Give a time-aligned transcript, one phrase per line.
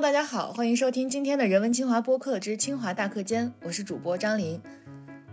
[0.00, 4.62] 大家好，欢迎收听今天的人文清华播客之清华大课间，我是主播张琳。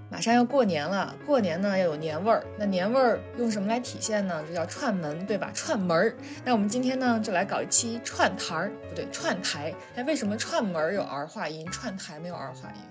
[0.10, 4.44] 马上要过年了，过年呢要有年味儿，那年味儿用什么来体现呢？
[4.48, 5.52] 就叫串门，对吧？
[5.54, 6.16] 串门儿。
[6.44, 9.72] 那我们今天呢就来搞一期串台儿，不对，串台。
[9.96, 12.82] 哎，为什么串门儿有儿化音，串台没有儿化音？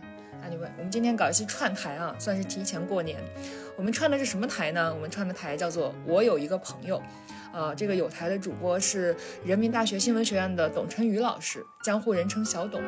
[0.45, 3.19] 啊，你问，我们今天搞一期串台啊，算是提前过年。
[3.77, 4.93] 我们串的是什么台呢？
[4.95, 7.02] 我们串的台叫做“我有一个朋友”。
[7.55, 12.83] 呃，这个有台的主播是人民大学新闻学院的董晨宇老师，江湖人称小董。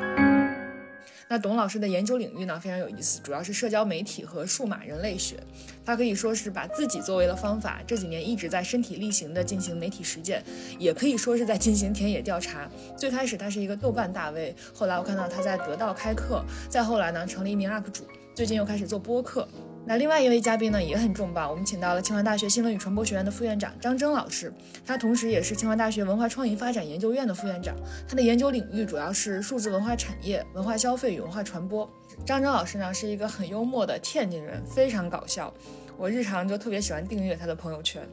[1.29, 5.37] 那董老师的研究领域呢非常有意思，主要是社交媒体和数码人类学。
[5.85, 10.43] 他可以说是把自己作为了方法，这几年一直在身体力行的进行媒体实践，
[10.79, 12.71] 也可以说是在进行田野调查。
[12.97, 18.05] 最开始他是一个豆瓣大 V，后来我看到他在得到开课，再后来呢成了一名 UP 主，
[18.35, 19.49] 最近又开始做播客。
[19.89, 24.53] 那另外一位嘉宾呢也很重磅，我们请到了清华大学新闻与传播学院的副院长张征老师，
[24.85, 27.73] 他同时也是清华大学文化创意发展研究院的副院长，
[28.09, 31.89] 他的研究领域主要是数字文化产业、文化消费与文化传播。
[32.25, 35.55] 张征老师呢是一个很幽默的天津人，非常搞笑，
[35.97, 38.05] 我日常就特别喜欢订阅他的朋友圈。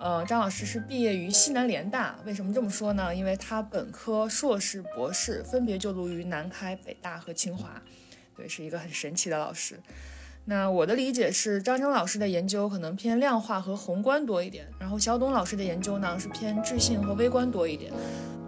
[0.00, 3.14] 呃，张老师是毕业于西南联大，为什么这么说呢？
[3.14, 7.80] 因为他本科、硕士、博士分别就读于南开、北大和清华，
[8.36, 9.78] 对，是一个很神奇的老师。
[10.44, 17.92] 那我的理解是，张征老师的研究可能偏量化和宏观多一点，然后小董老师的研究呢是偏质性和微观多一点。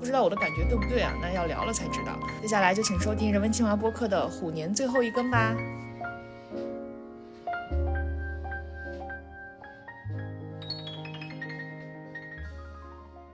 [0.01, 1.15] 不知道我的感觉对不对啊？
[1.23, 2.19] 那要聊了才知道。
[2.43, 5.57] 接下来就请收听人文清华播客的虎年最后一更吧。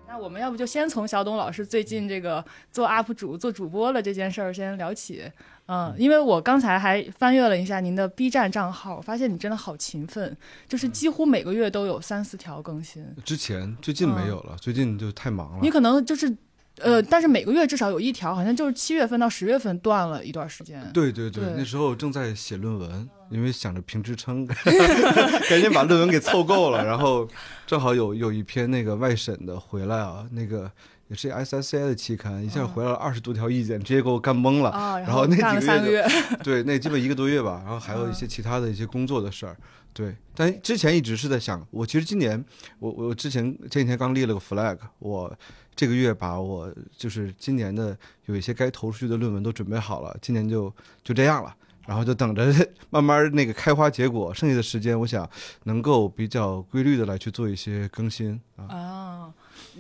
[0.06, 5.24] 那我们要不就先从小董老师最近这个做 UP 主、做主播了这件事儿先聊起。
[5.72, 13.06] 嗯，因为我刚才还翻阅了一下您的 B 站账号，发现你真的好勤奋，就是几乎每个月都有三四条更新。
[13.24, 15.58] 之前最近没有了，最近就太忙了。
[15.62, 16.36] 你可能就是，
[16.78, 20.84] 呃，但是每个月至少有一条，好像就是七月份到十月份断了一段时间。
[20.92, 24.44] 对对对，对那时候正在写论文，因为想着评职称，
[25.48, 27.28] 赶紧把论文给凑够了，然后
[27.64, 30.68] 正好有有一篇那个外审的回来啊，那个。
[31.10, 34.70] 也是 SSCI 的期刊，一下回来了二十多条意见，直接给我干懵了。
[34.70, 36.06] 啊、然后那几个月，
[36.44, 39.56] 对，那基本一个多月吧，然后还有一些其他的一些工作的事儿。
[39.92, 42.42] 对，但之前一直是在想，我其实今年，
[42.78, 45.36] 我我之前前几天刚立了个 flag，我
[45.74, 50.72] 这个月把我就是今年的有一些该投出去的论文都准备好了，今年就
[51.02, 51.52] 就这样了。
[51.86, 52.54] 然后就等着
[52.90, 55.28] 慢慢那个开花结果，剩下的时间我想
[55.64, 58.64] 能够比较规律的来去做一些更新啊。
[58.68, 59.34] 啊，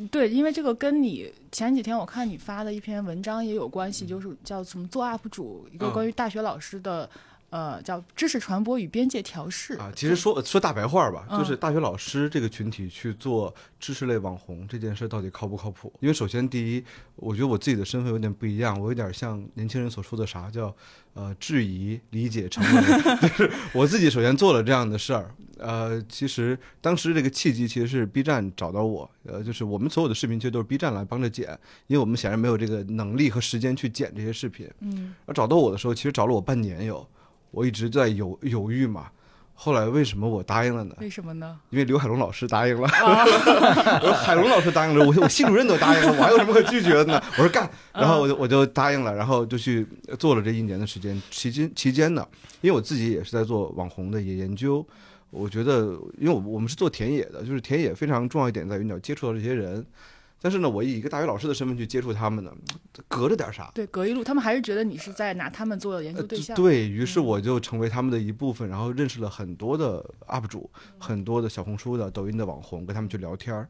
[0.08, 7.08] 对，因为这个跟你前几天我看你发的一篇文章也有关系，就是叫什么做 UP 主，一个嗯关于大学老师的。
[7.50, 15.92] 呃，叫知识传播与边界调试啊，其实说说大白话吧，嗯就是大学老师这个群体去做知识类网红这件事到底靠不靠谱？
[15.98, 16.84] 因为首先第一，
[17.16, 20.72] 我觉得我自己的身份有点不一样，我有点像年轻人所说的啥叫
[21.14, 25.34] 呃质疑、理解、成为，就是我自己首先做了这样的事儿。
[25.58, 31.48] 呃，其实当时这个契机其实是 B 站找到我，呃，就是我们所有的视频其实都是 B 站来帮着剪，
[31.88, 34.70] 因为我们显然没有这个能力和时间去剪这些视频。
[34.78, 37.04] 嗯，而找到我的时候，其实找了我半年有。
[37.50, 39.06] 我一直在犹犹豫嘛，
[39.54, 40.94] 后来为什么我答应了呢？
[41.00, 41.58] 为什么呢？
[41.70, 42.88] 因为刘海龙老师答应了，
[44.00, 47.22] 我说海龙老师答应了，我我系主任都答应了，我还有什么可拒绝的呢？
[47.36, 49.86] 我说干，然后我就我就答应了，然后就去
[50.18, 51.20] 做了这一年的时间。
[51.30, 52.26] 期间期间呢，
[52.60, 54.86] 因为我自己也是在做网红的也研究，
[55.30, 59.84] 我觉得，因为我我们是做田野的，就是田野非常重要一点在于你要接触到这些人。
[60.40, 62.50] 但是呢，我以一个大学老师的身份去接触他们呢，
[63.06, 63.70] 隔着点啥？
[63.74, 66.56] 对，隔一路，他们还是觉得你是在拿他们做研究对象。
[66.56, 73.68] 呃对于是，我就成为他们的一部分，然后认识了很多的 UP 主，很多的小红书的、抖音的网红，跟他们去聊天儿。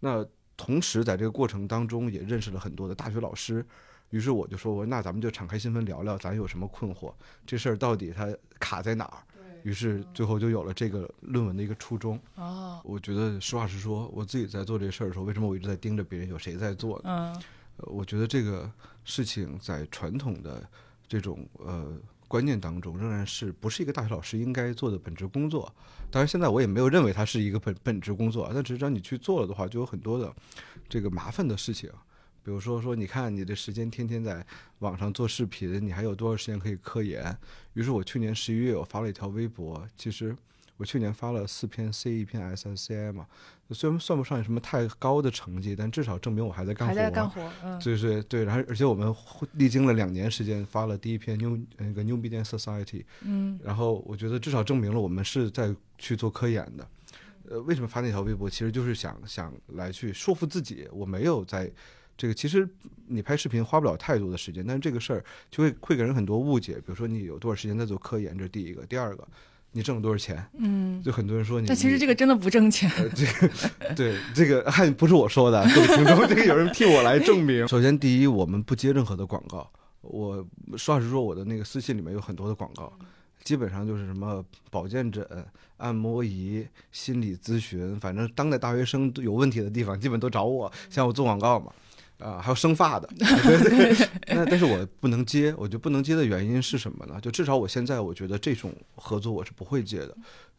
[0.00, 0.24] 那
[0.56, 3.64] 同时在这个过程当中，也认识了很多的大学老师。
[4.10, 7.12] 于是我就说，我说那咱们就敞开心扉聊聊，咱有什么困惑，
[7.46, 8.28] 这事儿到底它
[8.60, 9.18] 卡在哪儿？
[9.62, 12.18] 于是最后就有了这个论文的一个初衷。
[12.36, 17.04] 哦，我觉得实话实说，我自己在做这事儿的时候，为什么我一直在盯着别人有谁在做呢？
[17.04, 17.42] 嗯
[17.78, 18.70] 呃，我觉得这个
[19.04, 20.62] 事情在传统的
[21.08, 21.96] 这种呃
[22.28, 25.72] 观念当中，仍然是不是一个大学老师应该做的本职工作。
[26.10, 30.34] 当然，现在我也没有认为它是一个本本职工作，但只是让你去做了的话，就有很多的
[30.88, 31.90] 这个麻烦的事情。
[32.44, 34.44] 比如说，说你看你的时间天天在
[34.80, 37.36] 网上做视频，你还有多少时间可以科研？
[37.74, 40.36] 于是我去年十一月我发了一条微博，其实
[40.76, 43.26] 我去年发了四篇 C 一篇 SSCI 嘛，
[43.70, 46.94] 虽然算不上有什么太高的成绩，但至少证明我还在干活。
[46.94, 47.48] 还在干活。
[47.62, 49.14] 嗯，对对对，然后而且我们
[49.52, 56.88] 历经了两年时间发了第一篇 New 那个 New Media Society，嗯然后我觉得至少证明了我们是在去做科研的。
[57.48, 58.48] 呃，为什么发那条微博？
[58.48, 61.70] 其实就是想想来去说服自己，我没有在
[62.16, 62.68] 这个其实
[63.08, 66.74] 你拍视频花不了太多的时间，但是这个事儿就会会给人很多误解。
[66.74, 69.26] 比如说你有多少时间在做科研，这是第一个；第二个，
[69.72, 70.44] 你挣了多少钱？
[70.58, 71.66] 嗯，就很多人说你。
[71.66, 72.90] 但其实这个真的不挣钱。
[73.14, 77.66] 这个对这个还不是我说的，各位听众，这个有人替我来证明。
[77.68, 79.68] 首先，第一，我们不接任何的广告。
[80.02, 82.92] 我实话实说，我的那个私信里面有很多的广告，
[83.42, 85.26] 基本上就是什么保健枕、
[85.76, 91.72] 按摩仪、心理咨询，反正当代大学生有问题的地方，基本都找我，向我做广告嘛。
[92.22, 93.08] 啊，还有生发的，
[94.28, 97.20] 那但是我不能接，我就不能接的原因是什么呢？
[97.20, 100.16] 就至少我现在我觉得这种合作我是不会接的。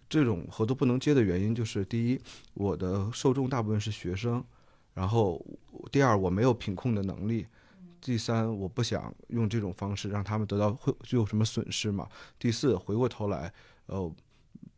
[0.09, 2.19] 这种合作不能接的原因就是，第一，
[2.53, 4.43] 我的受众大部分是学生，
[4.93, 5.43] 然后
[5.91, 7.47] 第二，我没有品控的能力。
[7.99, 12.07] 第三，我不想用这种方式让他们得到会就有什么损失嘛。
[12.37, 13.51] 第四，回过头来，
[13.85, 14.13] 呃，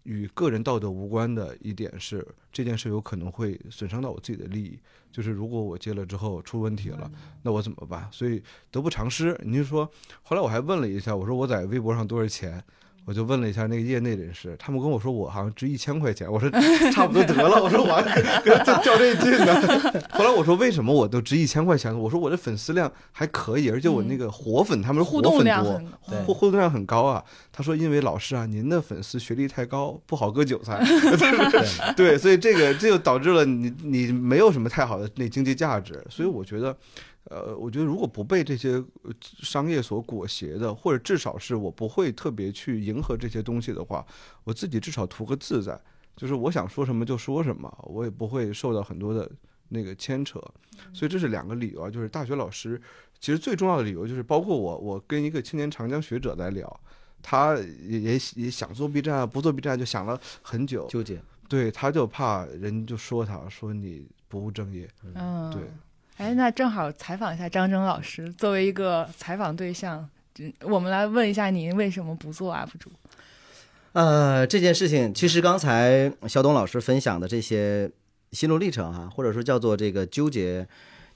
[0.05, 4.79] 与个人道德无关的一点是，这件事有可能会损伤到我自己的利益。
[5.11, 7.09] 就是如果我接了之后出问题了，
[7.43, 8.07] 那我怎么办？
[8.11, 8.41] 所以
[8.71, 9.39] 得不偿失。
[9.43, 9.89] 你就说，
[10.23, 12.63] 后来我还问了一下，我说我在微博上多少钱？
[13.05, 16.29] 我就问了一下那个业内人士，他们跟我说我好像值一千块钱。
[16.29, 16.49] 我说
[16.91, 18.19] 差不多得了，我说我还
[18.63, 20.03] 较这劲呢。
[20.09, 21.95] 后来我说为什么我都值一千块钱？
[21.97, 27.23] 我说我的粉丝量还可以，而且我那个活粉，他们是活粉多，互互动量很高啊。
[27.51, 30.83] 他说因为老师啊，您的粉丝学历太高，不好割韭菜。
[31.95, 36.03] 对，所以这个这就导致了你你没有什么太好的那经济价值。
[36.09, 36.75] 所以我觉得。
[37.25, 38.83] 呃，我觉得如果不被这些
[39.21, 44.05] 商业所裹挟的，或者至少是我不会特别去迎合这些东西的话，
[44.43, 45.79] 我自己至少图个自在，
[46.15, 49.29] 就是我想说什么就说什么，我也不会受到很多的
[49.69, 50.39] 那个牵扯。
[50.93, 52.79] 所以这是两个理由啊，就是大学老师
[53.19, 56.79] 其实最重要的理由就是，包括我，我跟一个青年长江学者在聊，
[57.23, 61.19] 他也也也想做 B 站，不做 B 站就想了很久，纠结，
[61.49, 65.63] 对，他就怕人就说他说你不务正业，嗯，对。
[66.17, 70.09] 哎，那正好采访一下张征老师，作为一个采访对象，
[70.61, 72.89] 我们来问一下您为什么不做 UP 主？
[73.91, 77.91] 呃，这件事情其实刚才肖东老师分享的这些
[78.31, 80.65] 心路历程哈，或者说叫做这个纠结，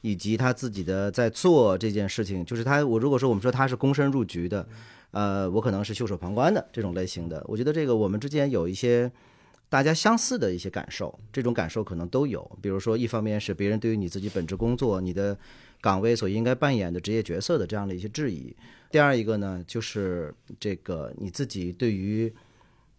[0.01, 4.68] 以及他自己的在做这件事情，就是他我如果说我们说他是躬身入局的，
[5.12, 9.10] 呃，我可能是袖手旁观的这种类型的，我觉得这个我们之间有一些。
[9.69, 12.57] 大家相似的一些感受，这种感受可能都有。
[12.60, 15.38] 比如说，一方面是别人对于你自己本职工作、你的
[15.80, 18.56] 岗位所应该扮演的职业角色的这样的一些质疑；
[18.89, 22.33] 第二一个呢，就是这个你自己对于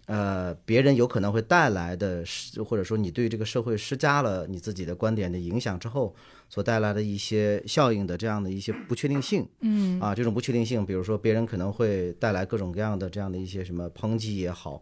[0.06, 2.25] 呃别人有可能会带来的，
[2.64, 6.14] 或者说你对这个社会施加了你自己的观点的影响之后
[6.49, 9.44] 所带来的一些效应的这样的一些不确定性。
[9.61, 14.81] 嗯啊，这种不确定性，比如说别人可能会带来各种各样的这样的一些什么抨击也好。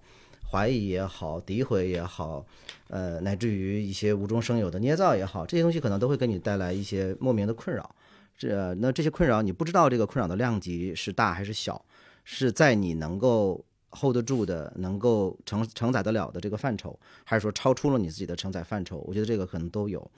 [0.50, 2.44] 怀疑也好，诋毁也好，
[2.88, 7.94] 呃，乃至于一些无中生有的捏造也好，这些东西可能都会给你带来一些莫名的困扰。
[8.36, 11.84] 这那这些困扰，你不知道这个困扰的量级是大还是小，
[12.24, 19.04] 是在你能够 hold 得住的、能够承承载得了的这个范畴，还是说超出了你自己的承载范畴？
[19.06, 20.10] 我觉得这个可能都有。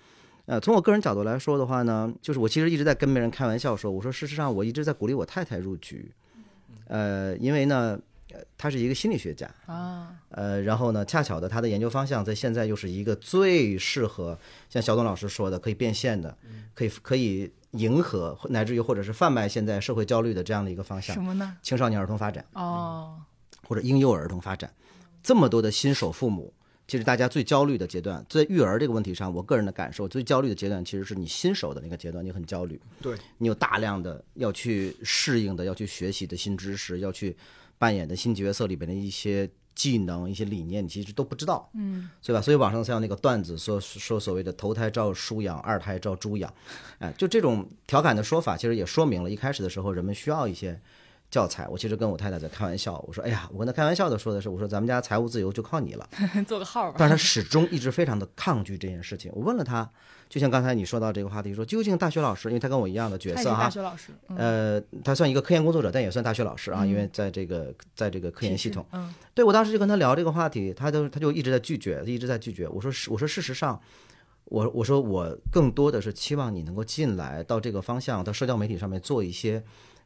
[0.47, 6.12] 呃，从我个人角度来说的话呢，就是我其实一直在跟别人开玩笑说，我说事实上我一直在鼓励我太太入局，
[6.87, 7.99] 呃，因为呢。
[8.59, 9.49] 他是一个心理学家。
[9.67, 14.38] 啊，呃，然后呢，恰巧的，他的研究方向在现在又是一个最适合
[14.69, 16.37] 像小董老师说的，可以变现的，
[16.75, 21.14] 可以可以迎合乃至于或者是贩卖现在社会焦虑的这样的一个方向。
[21.14, 21.57] 什么呢？
[21.62, 22.45] 青少年儿童发展。
[22.54, 23.19] 哦，
[23.66, 24.73] 或者婴幼儿童发展，
[25.23, 26.52] 这么多的新手父母，
[26.88, 33.16] 其实大家最焦虑的阶段，在育儿这个问题上，我个人的感受，最焦虑的阶段其实是你新手的那个阶段，你很焦虑，对。
[33.38, 37.37] 你有大量的要去适应的、要去学习的新知识，要去。
[37.80, 42.42] 扮演的新角色里边的一些技能、一些理念，你其实都不知道，嗯，对吧？
[42.42, 46.52] 所以网上像那个段子说说所谓的头胎照书养，二胎照猪养，
[46.99, 50.78] 哎，就这种调侃的说法，其实也说明了一开始的时候人们需要一些
[51.30, 51.66] 教材。
[51.68, 56.08] 我其实跟我太太在开玩笑，我说：“哎呀，我跟她开玩笑的说的是，我说咱们家财务自由就靠你了，
[56.46, 59.30] 做个号吧。”但是她始终一直非常的抗拒这件事情。
[59.34, 59.88] 我问了她。
[60.28, 72.68] 就像刚才你说到这个话题，说究竟大学老师，因为她跟我一样的角色哈，大学老师，呃，她算一个科研工作者，但也算大学老师啊，因为在这个在这个科研系统，嗯，对我当时就跟他聊这个话题，他都他就一直在拒绝，一直在拒绝。
[72.68, 73.80] 我说是，我说事实上，
[74.44, 79.60] 我我说我更多的是期望你能够进来到这个方向，到社交媒体上面做一些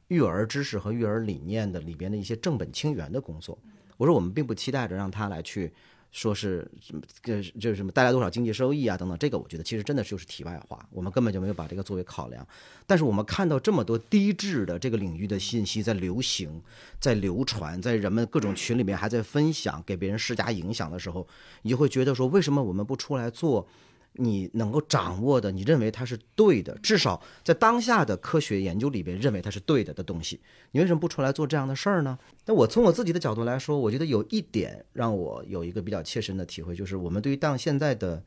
[0.09, 3.59] 育儿知识和育儿理念的里边的一些正本清源的工作。
[3.97, 5.73] 我说我们并不期待着让他来去。
[6.15, 12.47] 说是什么，呃，就是什么带来多少经济收益啊，等等，这个我觉得其实真的就是题外话，我们根本就没有把这个作为考量。
[12.87, 16.63] 但是我们看到这么多低质的这个领域的信息在流行、
[17.01, 21.27] 在流传，在人们各种群里面还在分享，给别人施加影响的时候，
[21.63, 23.67] 你就会觉得说，为什么我们不出来做
[24.17, 30.41] 你能够掌握的，你认为它是对的，至少在当下的科学研究里边认为它是对的的东西，
[30.71, 32.17] 你为什么不出来做这样的事儿呢？
[32.47, 38.23] 那我从我自己的角度来说，我觉得有一点让我有一个比较切身的体会，就是我们对于当现在的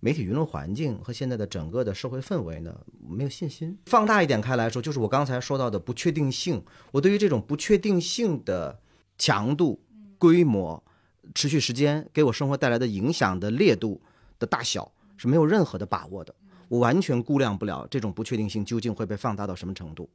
[0.00, 2.74] 媒体舆论环境和现在的整个的社会氛围呢，
[3.08, 3.78] 没有信心。
[3.86, 6.60] 放大一点开来说，就是我刚才说到的不确定性，
[6.90, 8.80] 我对于这种不确定性的
[9.16, 9.80] 强度、
[10.18, 10.82] 规模、
[11.36, 14.00] 持续时间给我生活带来的影响的烈度
[14.40, 14.90] 的大小。
[15.20, 16.34] 是没有任何的把握的，
[16.68, 20.08] 我完全估量不了这种不确定性究竟会被放大到什么程度，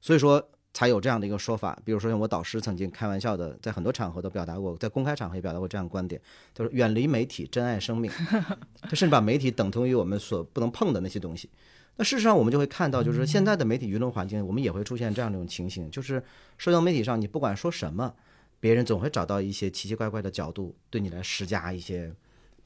[0.00, 1.78] 所以说才有这样的一个说法。
[1.84, 6.20] 比如说，像我导师曾经开玩笑的，在很多场合都表达过，在公开场合也表达过这样的观点，
[6.54, 8.10] 他说：“远离媒体，珍爱生命。
[8.80, 11.50] ”他甚至把媒体等同于我们所不能碰的那些东西。
[11.96, 16.22] 那事实上，我们就会看到，就是现在的媒体舆论环境，我们也会出现这样一种情形，就是
[16.56, 18.14] 社交媒体上，你不管说什么，
[18.60, 22.14] 别人总会找到一些奇奇怪怪的角度对你来施加一些。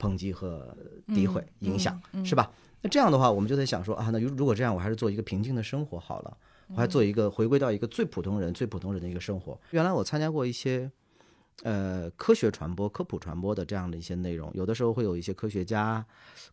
[0.02, 2.50] 抨击和诋毁影响是吧？
[2.80, 9.56] 那这样的话，我们就在想说啊，那如如果这样，我还是做一个平静的生活好了，我还做一个回归到一个最普通人、最普通人的一个生活。
[9.70, 10.90] 原来我参加过一些
[11.62, 16.04] 呃科学传播、科普传播的这样的一些内容，有的时候会有一些科学家、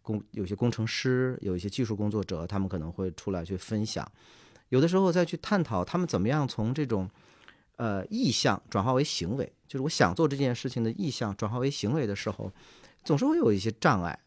[0.04, 4.08] 工有些工程师、有一些技术工作者，他们可能会出来去分享，
[4.70, 7.10] 有的时候再去探讨他们怎么样从这种
[7.78, 12.52] 呃意向转化为行为，就是我想做这件事情的意向转化为行为的时候。
[13.04, 14.18] 总是会有一些障碍，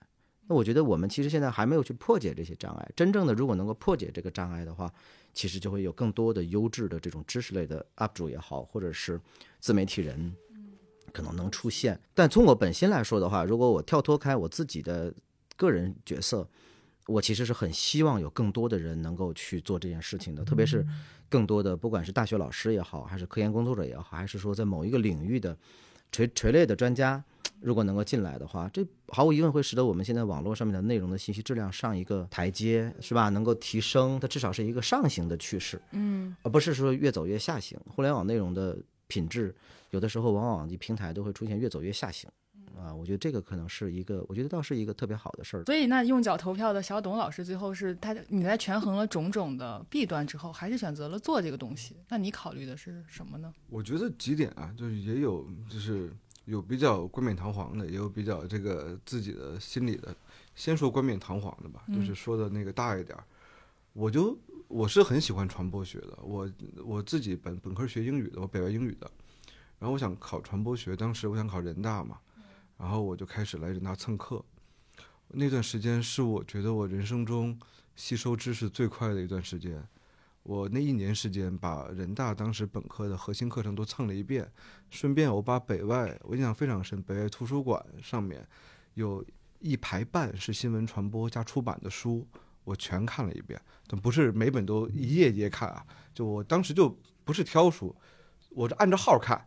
[0.48, 2.90] 那我觉得我们其实现在还没有去破解这些障碍。
[2.96, 4.92] 真正的，如果能够破解这个障碍的话，
[5.32, 9.20] 其实就会有更多的优质的这种知识类的 UP 主也好，或者是
[9.60, 10.34] 自媒体人，
[11.12, 11.98] 可能能出现。
[12.12, 15.14] 但从我本心来说的话，如果我跳脱开我自己的
[15.56, 16.46] 个人角色，
[17.06, 20.86] 我其实是很希望有更多的人能够去做这件事情的，特别是
[21.28, 25.56] 更多的，不管是大学老师也好，还是科研工作者也好，还是说在某一个领域的
[26.10, 27.24] 垂垂类的专家。
[27.62, 33.28] 如果能够进来的话，这毫无疑问会使得我们现在网络上面的内容的信息质量上一个台阶，是吧？
[33.28, 37.78] 能够提升，它至少是一个上行的趋势，嗯，而不是说越走越下行。
[37.88, 38.76] 互联网内容的
[39.07, 39.54] 品质，
[39.90, 42.28] 有的时候往往一平台都会出现越走越下行，
[42.76, 45.64] 啊，我觉得这个可能是一个，我觉得倒是一个特别好的事儿。
[45.64, 51.95] 所以，那用脚投票的小董老师，最后是他，你在权衡了种种的弊端之后，还是选择了做这个东西。
[52.09, 53.52] 那你考虑的是什么呢？
[53.69, 56.12] 我觉得几点啊，就是也有，就是。
[56.44, 60.14] 有比较冠冕堂皇的，也有比较这个自己的心里的。
[60.54, 63.25] 先说冠冕堂皇的吧，就是说的那个大一点儿。
[63.92, 66.50] 我就我是很喜欢传播学的，我
[66.84, 69.11] 我自己本本科学英语的，我北外英语的。
[69.78, 72.18] 然后我想考传播学，当时我想考人大嘛，
[72.78, 74.44] 然后我就开始来人大蹭课。
[75.28, 77.58] 那段时间是我觉得我人生中
[77.96, 79.82] 吸收知识最快的一段时间。
[80.44, 84.50] 我那一年时间，把人大当时本科的核心课程都蹭了一遍，
[84.90, 88.44] 顺便我把北外，我印象非常深，北外图书馆上面
[88.94, 89.25] 有
[89.61, 92.26] 一排半是新闻传播加出版的书，
[92.64, 97.94] 我全看了一遍，但不是每本都一页一页看啊，就我当时就不是挑书，
[98.50, 99.46] 我是按照号看，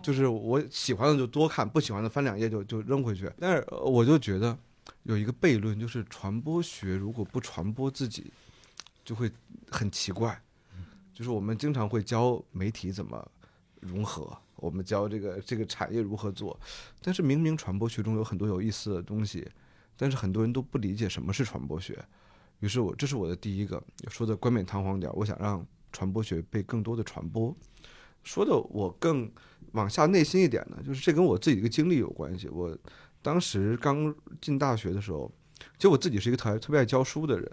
[0.00, 3.28] 就是我喜欢的就多看，不喜欢的翻两页就就扔回去。
[3.40, 4.56] 但是我就觉得
[5.02, 8.32] 有一个悖论，就是传播学如果不传播自己。
[9.06, 9.30] 就会
[9.70, 10.38] 很奇怪，
[11.14, 13.26] 就是我们经常会教媒体怎么
[13.80, 16.58] 融合，我们教这个这个产业如何做，
[17.00, 19.48] 但是明明传播学中有很多有意思的东西，
[19.96, 22.04] 但是很多人都不理解什么是传播学。
[22.58, 27.54] 于是我这是我的第一个说的冠冕堂皇点，我想让传播学被更多的传播。
[28.24, 29.30] 说的我更
[29.72, 32.48] 往下内心一点呢，就是这跟我自己的一个经历有关系。
[32.48, 32.76] 我
[33.22, 35.30] 当时刚进大学的时候，
[35.76, 37.48] 其实我自己是一个特别特别爱教书的人。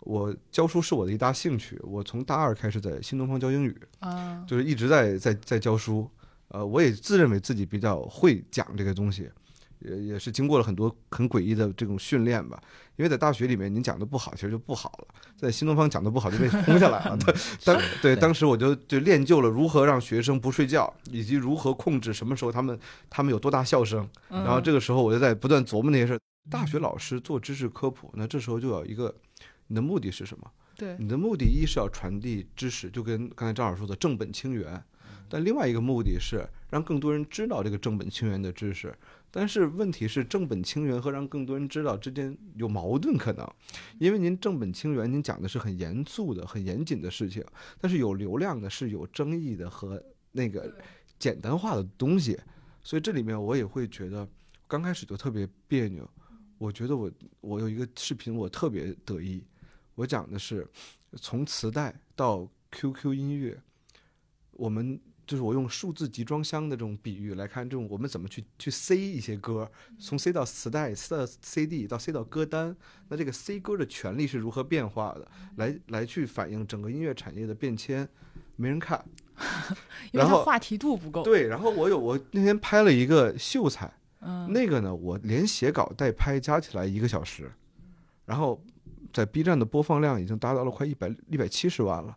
[0.00, 6.08] 我教书是我的一大兴趣，我从大二开始在新东方教英语，啊，就是一直在在在教书，
[6.48, 9.28] 呃，我也自认为自己比较会讲这个东西，
[9.80, 12.62] 也也是经过了很多很诡异的这种训练吧。
[12.96, 17.18] 因为在大学里面，您讲的不好，其实就不好了；在新东方讲的不好，就被轰下来了。
[17.64, 22.78] 当对当时我就就练就了如何让学生不睡觉，以及如何控制什么时候他们
[23.10, 24.08] 他们有多大笑声。
[24.30, 26.20] 然后这个时候我就在不断琢磨那些事儿。
[26.48, 29.12] 大学老师做知识科普，那这时候就有一个。
[29.68, 30.50] 你的目的是什么？
[30.76, 34.82] 对，你的目的一是要传递知识，就跟刚才张老师说的正本清源。
[35.28, 38.96] 但另外一个目的是让更多人知道这个正本清源的知识。
[39.30, 43.44] 但是问题是，正本清源和让更多人知道之间有矛盾可能，
[43.98, 47.44] 因为您正本清源，您讲的是很严肃的、很严谨的事情，
[47.80, 50.72] 但是有流量的是有争议的和那个
[51.18, 52.38] 简单化的东西。
[52.84, 54.28] 所以这里面我也会觉得，
[54.68, 56.08] 刚开始就特别别扭。
[56.56, 59.42] 我觉得我我有一个视频，我特别得意。
[59.96, 60.66] 我讲的是
[61.14, 63.60] 从磁带到 QQ 音乐，
[64.52, 72.76] 我们就是我用数字集装箱的这种比喻来看，这种我们怎么去去塞一些歌，从 C 到磁带，，C 到 CD 到 C 到歌单，
[73.08, 78.08] 那这个 C 歌的权利是如何变化的，来来去反映整个音乐产业的变迁，
[78.54, 79.04] 没人看。
[80.12, 81.22] 因为然后话题度不够。
[81.22, 87.52] 对，然后我有我那天拍了一个秀才，嗯，那个呢，我连写稿带拍加起来一个小时，
[88.24, 88.62] 然后
[89.12, 92.16] 在 B 站的播放量已经达到了快一百一百七十万了，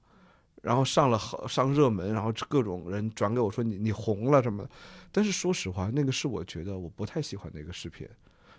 [0.61, 4.69] 然后上了好上热门，然后各种人转给我说你你红了什么的，
[5.11, 8.07] 但是说实话，那个是我觉得我不太喜欢的一个视频。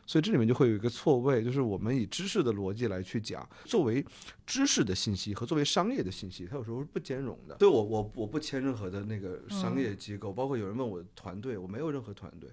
[0.07, 4.05] 所以这里面就会有一个错位，就是我们以知识的逻辑来去讲，作为
[4.45, 7.55] 知识的信息和作为商业的信息，它有时候是不兼容的。
[7.55, 12.51] 对我，我我不签任何的那个商业机构，包括有人问我团队，我没有任何团队。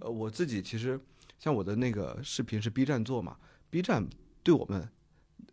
[0.00, 0.98] 呃，我自己其实
[1.38, 3.36] 像我的那个视频是 B 站做嘛
[3.70, 4.04] ，B 站
[4.42, 4.88] 对我们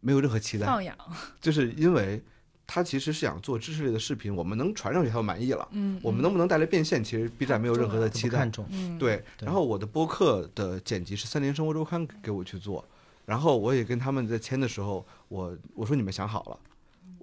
[0.03, 0.95] 没有任何期待，放养，
[1.41, 2.22] 就是因为
[2.67, 5.67] 他其实是想做知识类的视频，我们能传上去他就满意了。
[5.72, 8.39] 嗯，我们能不能带来变现，其实 B 站没有任何的期待。
[8.39, 8.51] 看。
[8.51, 8.67] 重。
[9.00, 9.24] 对。
[9.39, 12.86] 然后我的播客的剪辑是三联生活周刊给我去做，
[13.25, 16.60] 然后我也跟他们在签的时候，我我说你们想好了，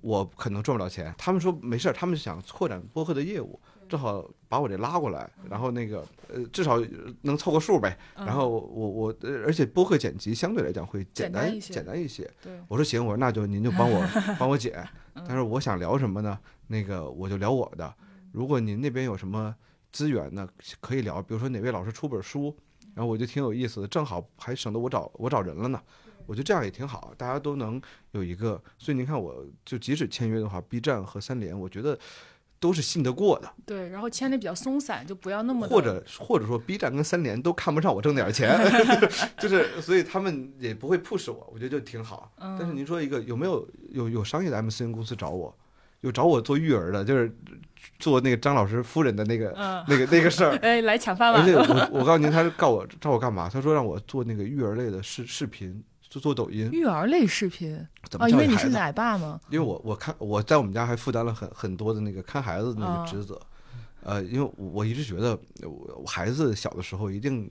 [0.03, 3.59] 我可能赚不了钱，他们说没事儿，他们想扩展播客的业务，
[3.91, 6.81] 正好把我这拉过来，然后那个呃至少
[7.23, 14.01] 能凑个数呗，嗯然后我我呃而且播客剪辑相对来讲会简单简单一些简单一些，对，我说行，我说那就您就帮我
[14.39, 16.39] 帮我剪，但是我想聊什么呢？
[16.69, 17.93] 那个我就聊我的。
[18.31, 19.53] 如果您那边有什么
[19.91, 20.49] 资源呢，
[20.81, 22.57] 可以聊，比如说哪位老师出本书，
[22.95, 25.83] 然后我就挺有意思的，正好还省得我找我找人了呢。
[26.27, 27.81] 我觉得这样也挺好，大家都能
[28.13, 28.63] 有一个。
[28.79, 31.99] 所以您看，我就即使签约的话，B 站和三联，我觉得
[32.61, 33.51] 都是信得过的。
[33.67, 38.57] 对，然后签的比较松散，就不要那么或者或者说 B 站跟三联都看不上我挣点钱，
[39.41, 42.31] 就是所以他们也不会 push 我，我觉得就挺好。
[42.39, 45.53] 嗯但是您说一个有没有有有商业的 MCN 公司找我，
[46.03, 47.35] 有找我做育儿的，就是
[47.99, 50.55] 做那个张老师夫人的那个、嗯，那个那个事儿。
[50.61, 51.55] 哎，来抢饭而且。
[51.55, 53.49] 我我告诉您，他是告我找我干嘛？
[53.51, 58.69] 他说让我做那个育儿类的视视频，做做抖音，育儿类视频怎么啊，因为你是。
[58.69, 63.41] 奶爸吗，因为我我看我在我们家还负担了很很多的那个看孩子的那啊个职责，
[64.03, 67.49] 呃，因为我我一直觉得我我孩子小的时候一定，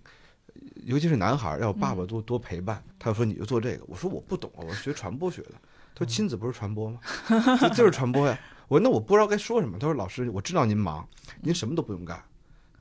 [0.83, 2.83] 尤其是男孩儿要爸爸多多陪伴。
[2.97, 5.53] 他说你就做这个，我说我不懂啊，我是学传播学的。
[5.95, 6.99] 他说亲子不是传播吗？
[7.61, 8.37] 就就是传播呀。
[8.67, 9.79] 我说那我不知道该说什么。
[9.79, 11.07] 他说老师，我知道您忙，
[11.41, 12.21] 您什么都不用干，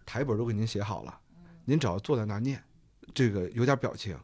[0.04, 1.18] 台本都给您写好了，
[1.64, 2.62] 您只要坐在那儿念，
[3.14, 4.16] 这个有点表情。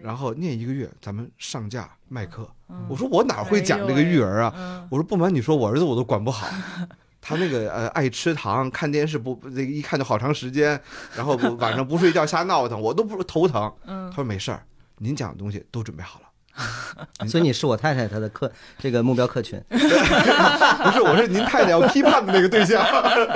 [0.00, 2.48] 然后念一个月，咱们上架卖课。
[2.88, 4.52] 我说我哪会讲这个育儿啊？
[4.56, 6.46] 嗯，我说不瞒你说，我儿子我都管不好，
[7.20, 10.80] 他那个呃爱吃糖，看电视不这个一看就好长时间，
[11.16, 13.72] 然后晚上不睡觉瞎闹腾，我都不头疼。
[13.86, 14.62] 嗯他说没事儿，
[14.98, 16.27] 您讲的东西都准备好了。
[17.28, 19.60] 所以你是我太太她的客这个目标客群。
[19.68, 22.84] 不是，我是您太太要批判的那个对象，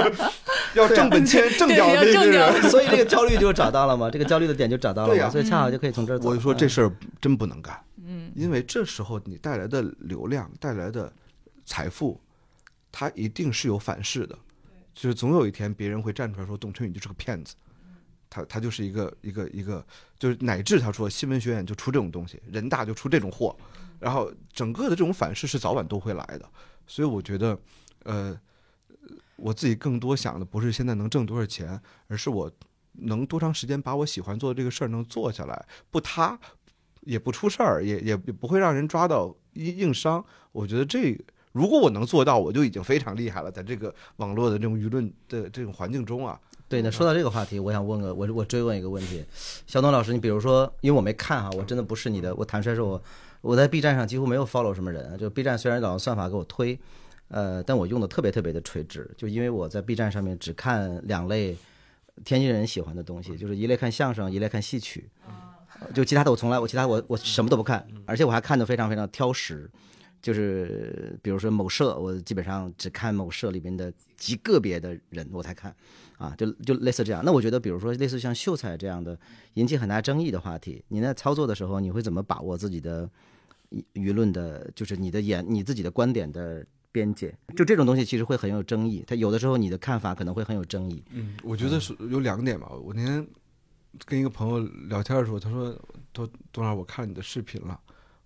[0.75, 2.71] 要正本签正对角的那个人。
[2.71, 6.29] 所以这个焦虑就找到了嘛，这个焦虑的点就找到了嘛，所以恰好就可以从这儿走。
[6.29, 11.13] 我就说这嗯事儿真不能干，嗯，因为这时候你带来的流量带来的
[11.65, 12.21] 财富，
[12.91, 14.37] 它一定是有反噬的，
[14.95, 17.55] 就是总有一天别人会站出来说董春雨就是个骗子，
[18.33, 19.85] 他他就是一个一个一个，
[20.19, 23.55] 就是乃至他说新闻学院就出这种东西，人大就出这种货，
[24.01, 26.49] 然后整个的这种反噬是早晚都会来的，
[26.87, 27.59] 所以我觉得，
[28.05, 28.41] 呃，
[29.37, 32.51] 我自己更多想的不是现在能挣多少钱，而是我
[32.93, 36.39] 能多长时间把我喜欢做的这个事儿能做下来，不塌，
[37.03, 40.25] 也不出事儿，也也也不会让人抓到硬硬伤。
[40.53, 43.53] 我觉得这个如果我能做到，我就已经非常厉害了。
[43.53, 46.41] 在这个网络的这种舆论的这种环境中啊，
[46.73, 49.23] 对，那说到这个话题，我想问个，我我追问一个问题，
[49.67, 53.03] 小东老师，你比如说，因为我没看哈，我真的不是你的，我坦率说我，
[53.43, 56.81] 我在 B 站上几乎没有 follow 什么人，就 B 站虽然老用算法给我推，
[57.29, 61.55] 呃，但我用的特别特别的垂直，就因为我在 B 站上面只看两类
[62.25, 65.11] 天津人喜欢的东西，就是一类看相声，一类看戏曲，
[65.93, 69.71] 就其他的我从来我其他我我什么都不看，而且我还看的非常非常挑食。
[70.23, 75.75] 就是比如说某社，我基本上只看某社里边的极个别的人我才看，
[76.23, 77.23] 啊，就就类似这样。
[77.25, 79.19] 那我觉得，比如说类似像秀才这样的
[79.55, 83.11] 引起很大争议的话题，你在操作的时候，你会怎么把握自己的
[83.71, 87.35] 舆舆论的，就是你的言你自己的观点的边界？
[87.57, 91.03] 就这种东西其实会很有争议，它有的时候你的看法可能会很有争议。
[91.11, 92.69] 嗯，我觉得是有两点吧。
[92.71, 93.27] 我那天
[94.07, 95.77] 跟一个朋友聊天的时候，他说
[96.13, 97.79] ：“多多少，我看了你的视频了，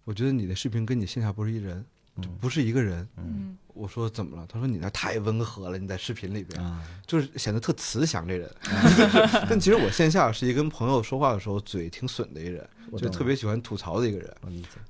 [0.05, 1.85] 我觉得你的视频跟你线下不是一人，
[2.21, 3.56] 就不是一个人。”嗯，
[3.87, 4.45] 我说怎么了？
[4.49, 8.53] 他说你那太温和了，你在视频里边啊，就是显得特慈祥这人。
[9.49, 12.69] 但其实我线下是一个跟朋友说话的时候嘴挺损的一人，
[12.99, 14.37] 就特别喜欢吐槽的一个人。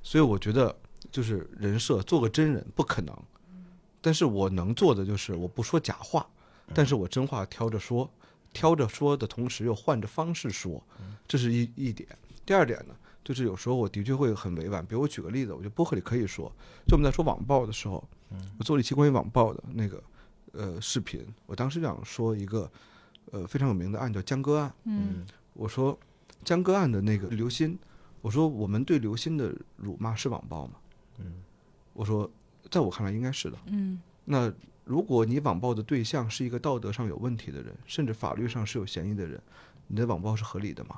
[0.01, 0.75] 所以我觉得
[1.11, 3.15] 就是人设做个真人不可能，
[4.01, 6.27] 但是我能做的就是我不说假话，
[6.73, 8.11] 但是我真话挑着说，
[8.51, 10.83] 挑着说的同时又换着方式说，
[11.27, 12.09] 这是一一点。
[12.43, 12.95] 第二点呢，
[13.27, 16.49] 就是有时候我的确会很委婉，比如我举个例子，我觉得播客里可以说，
[16.87, 18.01] 就我们在说网暴的时候，
[18.57, 20.01] 我做了一期关于网暴的那个
[20.53, 22.71] 呃视频，我当时想说一个
[23.31, 25.99] 呃非常有名的案叫江歌案，嗯我说
[26.45, 27.77] 江歌案的那个刘鑫，
[28.21, 30.75] 我说我们对刘鑫的辱骂是网暴吗？
[31.17, 31.33] 嗯，
[31.91, 32.31] 我说
[32.71, 33.57] 在我看来应该是的。
[33.65, 34.49] 嗯那
[34.85, 39.41] 如果你网暴的对象是一个道德上有问题的人，甚至法律上是有嫌疑的人，
[39.87, 40.97] 你的网暴是合理的吗？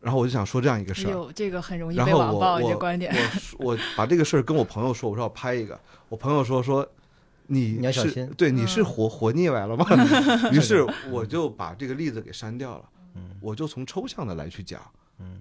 [0.00, 3.12] 然后我就想说这样一个事儿，有这个很容易然后我被网暴我这观点。
[3.12, 6.88] 我说我把这个事儿跟我朋友说，我说要拍一个，我朋友说说
[7.48, 8.30] 你是你要小心。
[8.36, 8.84] 对你是嗯。
[8.84, 9.84] 活活腻歪了吗？
[10.52, 12.88] 于是我就把这个例子给删掉了，
[13.40, 14.80] 我就从抽象的来去讲，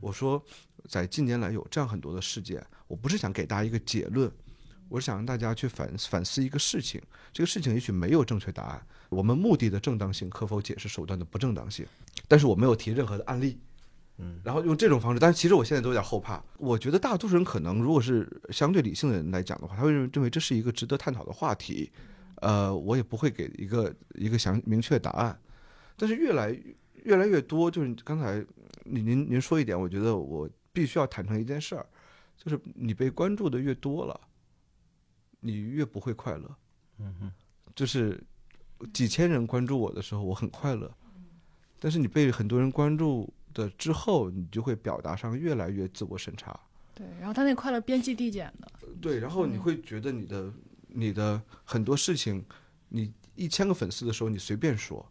[0.02, 0.42] 我说
[0.88, 4.32] 在近年来有这样很多的事件，我不是想给大家一个结论，
[4.90, 7.00] 我是想让大家去反反思一个事情，
[7.32, 11.86] 这个事情也许没有正确答案，我们目的的正当性可否解释手段的不正当性，
[12.28, 13.60] 但是我没有提任何的案例。
[14.44, 16.44] 然后用这种方式，但是其实我现在都有点后怕。
[16.58, 21.92] 我觉得大多数人可能，如果是相对理性的人来讲的话，他会认为认为这是一个值得探讨的话题。
[22.42, 25.40] 呃，我也不会给一个一个详明确的答案。
[25.96, 26.56] 但是越来
[27.04, 28.46] 越来越多，就是刚才
[28.84, 31.86] 您您您说一点，我觉得我必须要坦诚一件事儿，
[32.38, 34.22] 就是你被关注的越多了，
[35.40, 36.56] 你越不会快乐。
[37.00, 37.32] 嗯哼，
[37.76, 38.24] 就是
[38.94, 40.92] 几千人关注我的时候，我很快乐，
[41.80, 46.58] 但是你被很多人关注的之后，你就会表达上越来越自我审查。
[46.94, 50.54] 对，然后他那快乐边际递减的，对，然后你会觉得你的
[50.88, 52.46] 你的很多事情，
[52.90, 55.04] 你一千个粉丝的时候你随便说，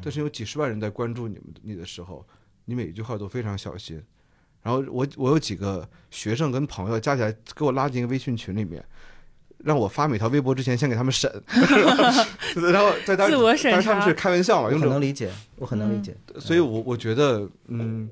[0.00, 2.26] 但是有几十万人在关注你们你的时候，
[2.64, 4.02] 你每一句话都非常小心。
[4.62, 8.84] 然后我我有几个学生跟朋友加起来给我拉进一个微信群里面，
[9.66, 11.28] 让我发每条微博之前先给他们审，
[12.72, 16.16] 然后在当自我审查当时他们是开玩笑嘛，我用很能理解，我很能理解。
[16.38, 18.08] 所以我我觉得，嗯，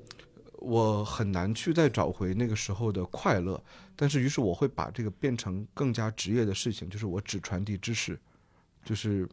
[0.54, 3.62] 我很难去再找回那个时候的快乐。
[3.94, 8.18] 但是，于是我会把这个变成更加职业的事情，就是我只传递知识，
[8.84, 9.28] 就是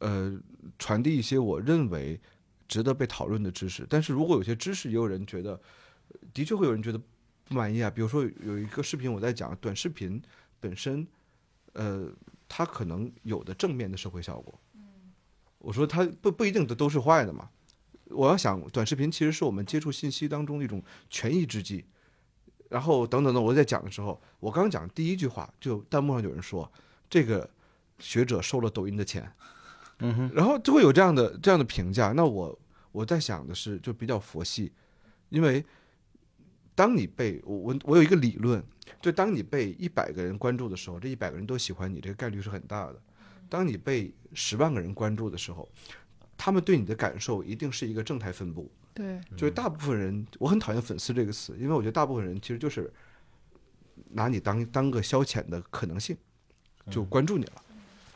[0.00, 0.38] 呃
[0.78, 2.20] 传递一些我认为
[2.68, 3.86] 值得被讨论的知识。
[3.88, 5.58] 但是如果有些知识也有人觉得，
[6.34, 7.00] 的确会有人觉得
[7.48, 7.88] 不满意啊。
[7.88, 10.20] 比如说有一个视频我在讲短视频
[10.60, 11.06] 本身，
[11.76, 12.08] 呃，
[12.48, 14.58] 它可能有的正面的社会效果。
[15.58, 17.48] 我说它不不一定都都是坏的嘛。
[18.06, 21.84] 我要想，短视频其实是我们接触信息当中的一种权宜之计。
[22.68, 26.70] 然后等等等，我在讲的时候，我刚讲第一句话，就弹幕上有人说
[27.08, 27.48] 这个
[27.98, 29.32] 学者收了抖音的钱，
[29.98, 32.12] 嗯哼，然后就会有这样的这样的评价。
[32.12, 32.58] 那我
[32.92, 34.72] 我在想的是，就比较佛系，
[35.28, 35.64] 因为
[36.74, 38.62] 当你被我我我有一个理论，
[39.00, 43.00] 就当你被一百个人关注的时候，这一百个人都喜欢你，这个概率是很大的。
[43.48, 45.68] 当你被十万个人关注的时候，
[46.36, 48.70] 他们对你的感受一定是一个正态分布。
[48.92, 52.92] 对，就是大部分人，我很讨厌“粉丝”这个词，因为我觉得大部分人其实就是
[54.10, 56.16] 拿你当当个消遣的可能性，
[56.90, 57.62] 就关注你了。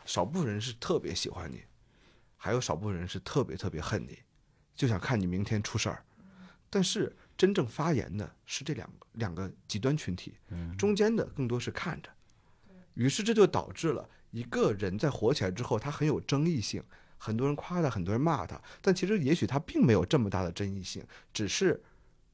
[0.05, 1.61] 少部分人是特别喜欢你，
[2.35, 4.17] 还有少部分人是特别特别恨你，
[4.75, 6.03] 就想看你明天出事儿。
[6.69, 10.35] 但是真正发言的是这两个两个极端群体，
[10.77, 12.09] 中间的更多是看着。
[12.93, 16.83] 于是这就导致了一个人在火起来之后，他很有争议性，
[17.17, 21.81] 很多人夸他，很多人骂他，但其实也许他并没有这么大的争议性，只是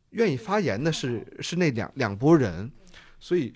[0.09, 2.69] 愿意发言的是是那两两拨人，
[3.17, 3.53] 所以，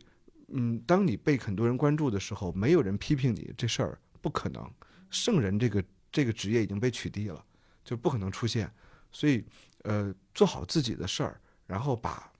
[0.53, 4.73] 嗯，当你被很多人关注的时候，没有人批评你，这事儿不可能，
[5.09, 5.83] 圣人这个
[6.13, 7.43] 这个职业已经被取缔了，
[7.83, 8.71] 就不可能出现，
[9.11, 9.43] 所以，
[9.83, 12.31] 呃，做好自己的事儿，然后把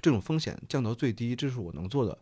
[0.00, 2.16] 这种风险降到最低，这是我能做的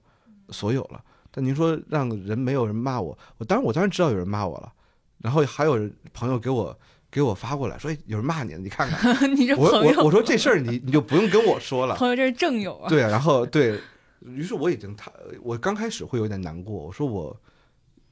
[0.51, 1.03] 所有了。
[1.31, 4.73] 但您说让人没有人骂我，我当然我当然知道有人骂我了，
[5.19, 6.79] 然后还有人朋友给我
[7.11, 9.17] 给我发过来说，哎，有人骂你了，你看看。
[9.35, 12.89] 你这我朋友，我我说这事儿你你就不用跟我说了，朋友这是正友啊。
[12.89, 13.81] 对啊，然后对
[14.21, 15.11] 于是我已经他
[15.43, 17.35] 我刚开始会有点难过，我说我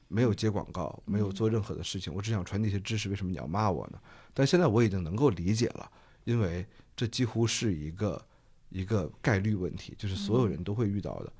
[0.07, 3.99] 没有接广告，没有做任何的事情，我只想传递一些知识，为什么你要骂我呢？
[4.33, 5.91] 但现在我已经能够理解了，
[6.23, 8.25] 因为这几乎是一个
[8.69, 11.33] 一个概率问题，就是所有人都会遇到的，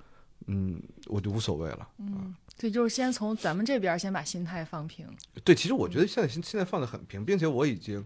[0.47, 1.89] 嗯，我就无所谓了。
[1.97, 5.07] 嗯，所以就是先从咱们这边先把心态放平。
[5.43, 8.05] 对，其实我觉得现在现现在放的很平，并且我已经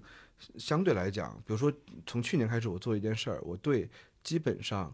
[0.58, 1.72] 相对来讲，比如说
[2.06, 3.90] 从去年开始，我做一件事儿，我对
[4.24, 4.94] 基本上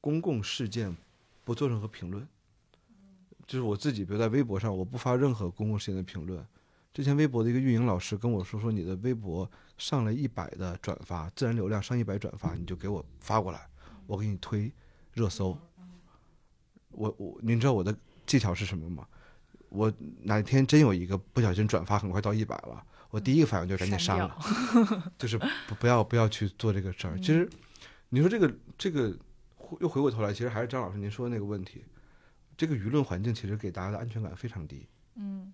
[0.00, 0.96] 公共事件
[1.44, 2.26] 不做任何评论，
[3.46, 6.44] 就是我自己，比如在微博上，我不发任何公共事件的评论。
[6.92, 9.48] 之前微博的一个运营老师跟我说，说你的微博
[9.80, 13.66] 上了一百的转发，自然流量上一百转发，你就给我发过来，
[14.06, 14.70] 我给你推
[15.14, 15.56] 热搜。
[16.90, 19.06] 我我，您知道我的技巧是什么吗？
[19.70, 19.90] 我
[20.22, 27.16] 哪天真有一个不小心转发很快到一百了，我第一个反应就赶紧删删了， 就是不不要不要去做这个事儿。
[27.18, 27.48] 其实
[28.10, 29.16] 你说这个这个
[29.80, 31.84] 又回过头来，其实还是张老师您说的那个问题，
[32.56, 34.86] 这个舆论环境其实给大家的安全感非常低。
[35.14, 35.52] 嗯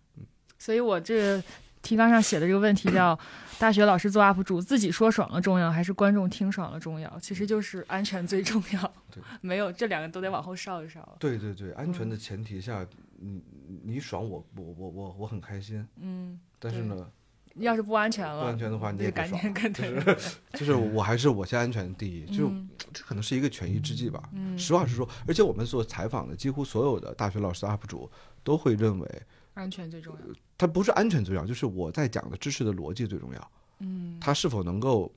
[0.59, 1.43] 所以我这
[1.87, 3.17] 提纲上写的这个问题叫
[3.61, 8.93] “大学老师做 UP 主，自己说爽了重要，还是观众听爽了重要？”其实就是安全最重要。
[9.11, 11.17] 对，没有这两个都得往后稍一稍。
[11.21, 12.85] 对对对，安全的前提下，
[13.19, 13.41] 你
[13.85, 17.09] 你爽我我我我我很开心，嗯，但是呢，
[17.55, 20.17] 要是不安全了不，安全的话你也赶紧跟对
[20.55, 22.69] 就是我还是我先安全第一，就嗯。
[22.93, 24.23] 这可能是一个权宜之计吧。
[24.33, 28.11] 嗯实话实说，而且我们所采访的几乎所有的大学老师的 UP 主
[28.43, 29.23] 都会认为，
[29.57, 30.21] 安全最重要。
[30.59, 33.51] 它不是安全最重要，就是我在讲的知识的逻辑最重要。
[33.81, 35.11] 嗯，他是否能够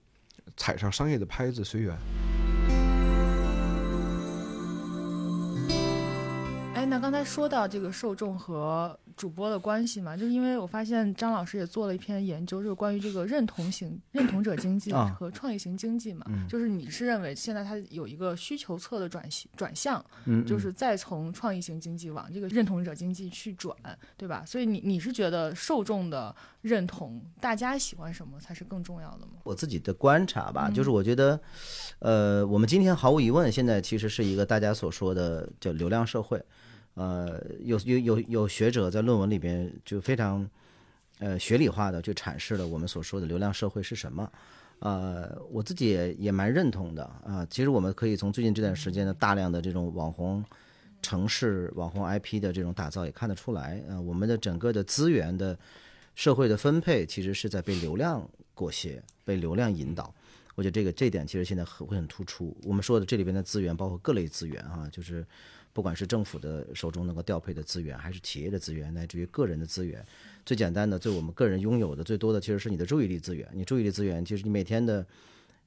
[0.56, 1.98] 踩上商业的拍子随缘？
[6.74, 23.76] 哎，那刚才说到这个受众和主播的关系嘛，就是因为我发现张老师也做了一篇研究，就是关于这个认同型认同者经济啊和创业型经济嘛，嗯就是你是认为现在它有一个需求侧的转型转向，嗯，就是再从创意型经济往这个认同者经济去转，
[24.16, 24.46] 对吧？
[24.48, 29.34] 所以你你是觉得受众的认同，大家喜欢什么才是更重要的吗？
[29.44, 31.38] 我自己的观察吧，嗯就是我觉得，
[32.00, 36.42] 呃，我们今天毫无疑问，现在其实是一个大家所说的叫流量社会。
[37.00, 40.46] 呃，有有有有学者在论文里边就非常
[41.20, 44.30] 呃学理化的去阐释了我们所说的流量社会是什么。
[44.80, 50.44] 呃，我自己也也蛮认同的啊、其实我们可以从最近这段时间的大量的这种网红
[51.02, 55.58] 城市、网红 IP 的这种打造也看得出来，呃，我们的整个的资源的
[56.16, 60.14] 社会的分配其实是在被流量裹挟、被流量引导。
[60.56, 62.54] 我觉得这个这点其实现在很会很突出。
[62.64, 65.26] 我们说的这里边的资源包括各类资源哈、就是
[65.72, 70.06] 不管是政府的手中能够调配的资源，还是企业的资源，乃至于个人的资源。
[70.46, 73.48] 最简单的，最我们个人拥有的最多的其实是你的注意力资源。
[73.54, 75.06] 你注意力资源，其实你每天的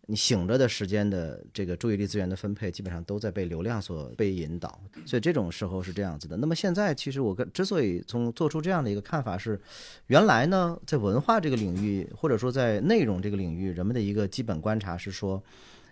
[0.07, 4.81] 你醒着的时间的这个注意力资源的分配，基本上都在被流量所被引导。
[5.07, 6.37] 所以这种时候是这样子的。
[6.37, 9.59] 那么现在其实我跟之所以从做出这样的一个看法是，
[10.09, 15.41] 原来呢在文化这个领域，或者说在内容这个领域，人们的一个基本观察是说，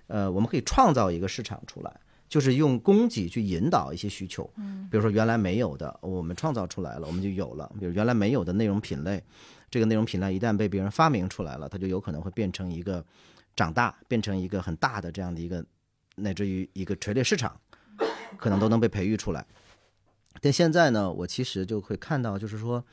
[0.09, 2.01] 呃，我们可以创造一个市场出来。
[2.31, 4.49] 就是用供给去引导一些需求，
[4.89, 7.71] 比如说原来没有的，我们创造出来了，我们就有了。
[7.81, 9.21] 比如原来没有的内容品类，
[9.69, 13.05] 这个内容品类一旦被别人发明出来了，它就有可能会变成一个
[13.57, 15.67] 长大，变成一个很大的这样的一个，
[16.15, 17.61] 乃至于一个垂类市场，
[18.39, 19.45] 可能都能被培育出来。
[20.41, 22.85] 但现在呢，我其实就会看到，就是说，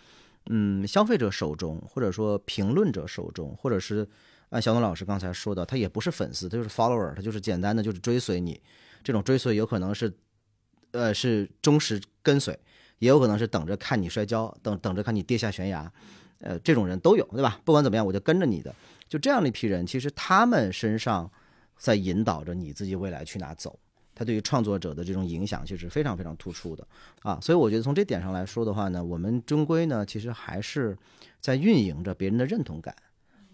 [0.50, 4.10] 嗯，消费者手中，或者说评论者手中，或者是
[4.50, 8.60] 按小董老师刚才说的，他也不是粉丝，他就是 follower，他就是简单的就是追随你。
[9.08, 10.14] 这种追随有可能是，
[10.92, 12.60] 呃，是忠实跟随，
[13.00, 15.90] 也有可能是等着看你摔跤，等等着看你跌下悬崖，
[16.40, 17.58] 呃，这种人都有，对吧？
[17.64, 18.76] 不管怎么样，我就跟着你的。
[19.08, 21.32] 就这样的一批人，其实他们身上
[21.78, 23.80] 在引导着你自己未来去哪走。
[24.14, 26.86] 他对于创作者的这种影响，其实非常非常突出的
[27.22, 27.40] 啊。
[27.42, 30.98] 所以我觉得从这点上来说的话呢，我们终归呢，其实还是
[31.40, 32.94] 在运营着别人的认同感。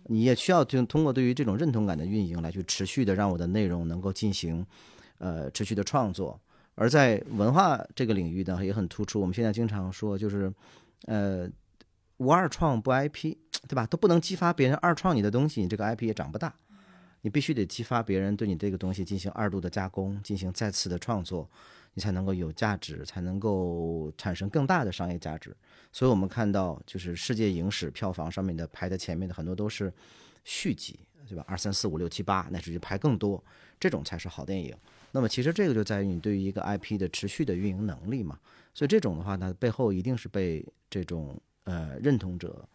[0.06, 4.66] 你也需要就通过对于这种认同感的运营，来去持续的让我的内容能够进行。
[5.24, 6.38] 呃，持续的创作，
[6.76, 9.22] 而在文化这个领域呢，也很突出。
[9.22, 10.54] 我们现在经常说，就是，
[11.06, 11.50] 呃，
[12.18, 13.38] 无二创不 IP，
[13.70, 13.86] 对吧？
[13.86, 16.54] 都不能激发别人二创你的东西，你这个 IP 也长不大。
[17.22, 21.50] 你必须得激发别人对你这个东西进行二度的加工，进行再次的创作，
[21.94, 25.56] 你才能够有价值，才能够产生更大的商业价值。
[25.94, 29.94] 所以我们看到，就是世界影史票房上面的排在前面的很多都是
[30.44, 31.46] 续集，对吧？
[31.48, 33.42] 二三四五六七八，乃至于排更多，
[33.80, 34.76] 这种才是好电影。
[35.16, 38.38] 那么其实这个就在于你对于一个 IP 的持续的运营能力嘛，
[38.74, 42.68] 所以这种的话呢，背后一定是被这种呃认同者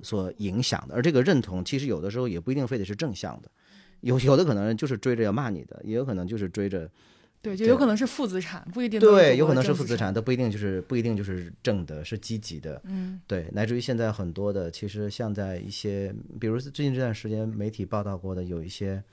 [0.00, 3.50] 所影响的，而这个认同其实有的时候也不一定非得是正向的，
[4.00, 6.90] 有有的可能就是追着要骂你的，也有可能就是追着
[7.42, 10.12] 对，就有可能是负资产，不一定对，有可能是负资产，。
[10.14, 19.04] 都不一定就是不一定就是正的，是积极的，嗯，对，乃至于现在很多的，其实像在一些，比如最近这段时间媒体报道过的，有一些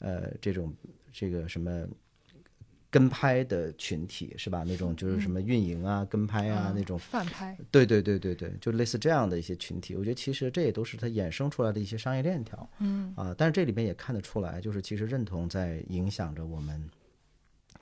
[0.00, 0.70] 呃这种
[1.12, 1.86] 这个什么
[2.90, 4.64] 跟拍的群体是吧？
[4.66, 12.68] 那种就是什么运营啊、跟拍啊、嗯那种，反拍，对对对对对，就类似这样的一些群体，我觉得其实这也都是它衍生出来的一些商业链条。
[12.80, 16.86] 嗯啊，但是这里边也看得出来，就是其实认同在影响着我们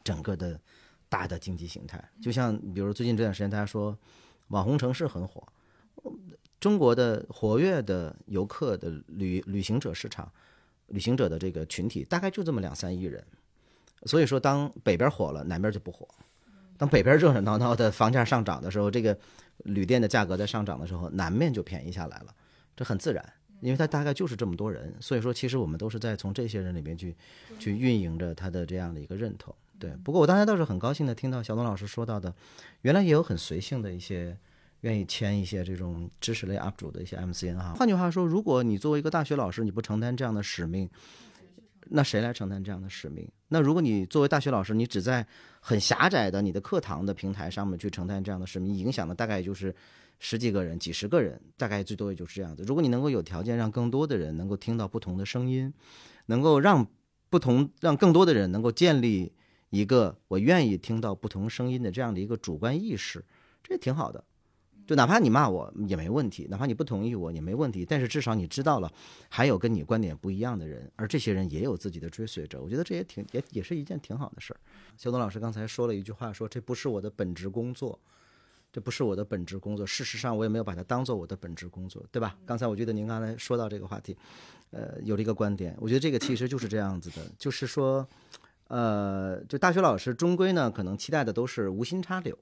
[0.04, 0.60] 整个的
[1.08, 2.02] 大的经济形态。
[2.22, 3.98] 就像比如最近这段时间，大家说
[4.48, 5.44] 网红城市很火，
[6.60, 10.30] 中国的活跃的游客的旅旅行者市场，
[10.90, 13.24] 旅行者的这个群体大概就这么两三亿人。
[14.04, 16.08] 所以说，当北边火了，南边就不火。
[16.78, 19.18] 当北边热热闹闹的房价上涨的时候，这个
[19.64, 22.34] 旅店的价格在上涨的时候，南面就便宜下来了，
[22.74, 23.22] 这很自然，
[23.60, 27.14] 因为它大概就是这么多人，所以说其实我们都是在从这些人里边去
[27.58, 29.54] 去运营着他的这样的一个认同。
[29.78, 32.34] 对，不过我当才倒是很高兴的听到小东老师说到的，
[32.80, 34.34] 原来也有很随性的一些
[34.80, 37.74] 愿意签一些这种知识类 UP 主的一些 MCN 哈。
[37.74, 40.88] 换句话说，如果你作为一个大学老师，你不承担这样的使命，
[41.88, 43.30] 那谁来承担这样的使命？
[43.48, 45.26] 那如果你作为大学老师，你只在
[45.60, 49.74] 很狭窄的你的课堂的平台上面去承担这样的使命，影响的大概就是
[50.18, 52.62] 十几个人、几十个人，大概最多也就是这样子。
[52.62, 55.72] 如果你能够有条件让更多的人能够听到不同的声音，
[56.26, 56.86] 能够让
[57.28, 59.32] 不同让更多的人能够建立
[59.70, 63.24] 一个我愿意听到不同声音的这样的一个主观意识，
[63.62, 64.24] 这也挺好的。
[64.90, 68.92] 就哪怕你骂我也没问题，哪怕你不同意我也没问题，但是至少你知道了，
[69.28, 74.58] 还有跟你观点不一样的人，而这些人也有自己的追随者，我觉得这也挺也也是一件挺好的事儿。
[74.96, 77.96] 肖东老师刚才说了一句话，说这不是我的本职工作，
[78.72, 79.86] 这不是我的本职工作。
[79.86, 82.36] 事实上，我也没有把它当做我的本职工作，对吧？
[82.44, 84.16] 刚才我觉得您刚才说到这个话题，
[84.72, 88.04] 呃，有了一个观点，我觉得这个其实就是这样子的，就是说，
[88.66, 92.36] 呃，就大学老师终归呢，可能期待的都是无心插柳，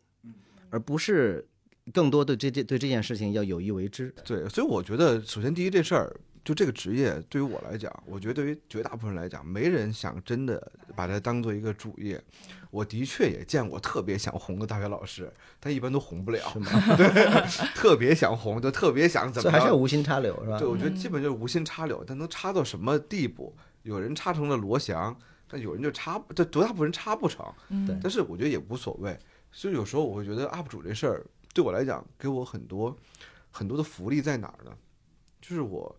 [0.71, 1.47] 而不是。
[1.93, 12.23] 更多的这这对这件事情要有意为之，对，所以我觉得，首先第一这事儿，就这个职业对于我来讲，我觉得对于绝大部分人来讲，没人想真的把它当做一个主业。
[12.71, 16.69] 我的确也见过特别想红的大学老师，但一般都红不了，是吗？
[16.97, 17.09] 对，
[17.75, 19.51] 特别想红，就特别想怎么？
[19.51, 20.59] 这还是无心插柳是吧？
[20.59, 23.57] 对，我觉得基本就是无心插柳，但能插到什么地步？
[23.85, 25.17] 有人插成了罗翔，
[25.49, 27.43] 但有人就插，这绝大部分人插不成。
[27.87, 29.19] 对，但是我觉得也无所谓。
[29.51, 31.25] 所以有时候我会觉得 UP 主这事儿。
[31.55, 32.97] 对我来讲，给我很多
[33.51, 34.73] 很多的福利在哪儿呢？
[35.41, 35.97] 就是我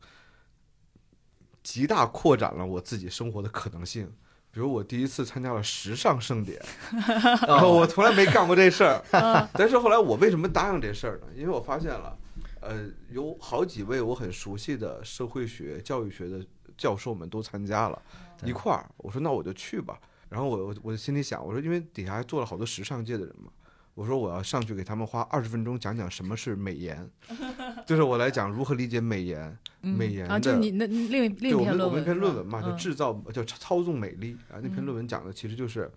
[1.63, 4.13] 极大扩展了我自己生活的可能性。
[4.51, 6.59] 比如我第一次参加了时尚盛典，
[7.47, 8.99] 然后我从来没干过这事儿。
[9.53, 11.27] 但是后来我为什么答应这事儿呢？
[11.35, 12.17] 因为我发现了，
[12.59, 16.43] 呃，有好几位我很熟悉的社会学、教育学的
[16.75, 18.01] 教授们都参加了
[18.43, 18.89] 一块儿。
[18.97, 19.99] 我说那我就去吧。
[20.29, 23.51] 然后我我我心里想，我说因为底下还坐了好多时尚界的人嘛。
[23.99, 27.05] 我说我要上去给他们花二十分钟讲讲什么是美颜，
[27.85, 31.29] 就是我来讲如何理解美颜，美颜啊，就你那另另一
[31.65, 34.55] 篇论文，一篇论文嘛，就制造叫操纵美丽啊。
[34.63, 35.91] 那篇论文讲的其实就是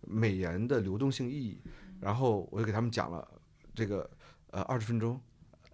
[0.00, 1.56] 美颜的流动性意义。
[2.00, 3.24] 然后我就给他们讲了
[3.72, 4.10] 这个
[4.50, 5.20] 呃二十分钟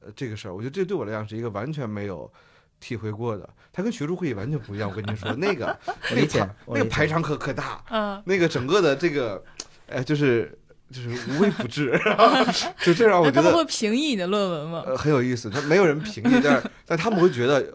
[0.02, 2.30] 呃这个事儿，我觉得这对我来讲是一个完全没有
[2.78, 3.48] 体会过的。
[3.72, 4.90] 它跟学术会议完全不一样。
[4.90, 5.74] 我跟您说，那个
[6.14, 9.42] 那个那个排场可可大，嗯，那个整个的这个
[9.86, 10.54] 呃就是。
[10.92, 11.96] 就是无微不至，
[12.82, 14.82] 就这让我觉得他们会评议你的论文吗？
[14.84, 17.72] 呃，很有意思，他没有人评议，但是 但他们会觉得，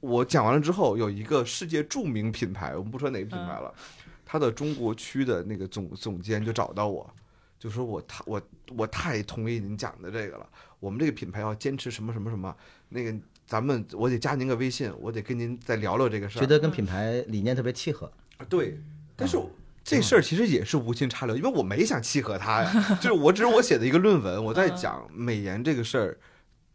[0.00, 3.70] 我讲完了之后，有一个世界著名品牌，我们不说哪个品牌了，
[4.24, 7.08] 他的中国区的那个总总监就找到我，
[7.58, 8.40] 就说我太我
[8.76, 10.46] 我太同意您讲的这个了，
[10.80, 12.56] 我们这个品牌要坚持什么什么什么，
[12.88, 13.14] 那个
[13.46, 18.10] 咱们我得加您个微信，我得跟您再聊聊这个事儿，觉得跟品牌理念特别契合。
[18.48, 18.80] 对，
[19.14, 19.38] 但是。
[19.84, 26.18] 这事儿其实也是无心插柳，因为我没想契合他呀， 就是我只是我写的一个论文，我在讲美颜这个事儿，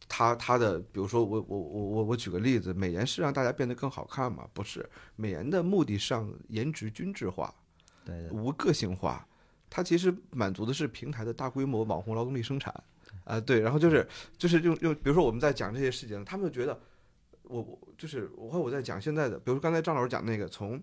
[0.07, 4.47] 他他的，比如说我我我我我举个例子，美颜是让大家变得更好看吗？
[4.53, 7.51] 不是，美颜的目的是让颜值均质化，
[8.05, 9.27] 对，无个性化，
[9.71, 12.71] 它其实满足的是平台的大规模网红劳动力生产，
[13.23, 16.79] 啊对，然后就是就是用用，比如说我们在讲这些事情，他们就觉得
[17.41, 20.79] 我我就是我和我在讲现在的，比如说刚才张老师讲那个从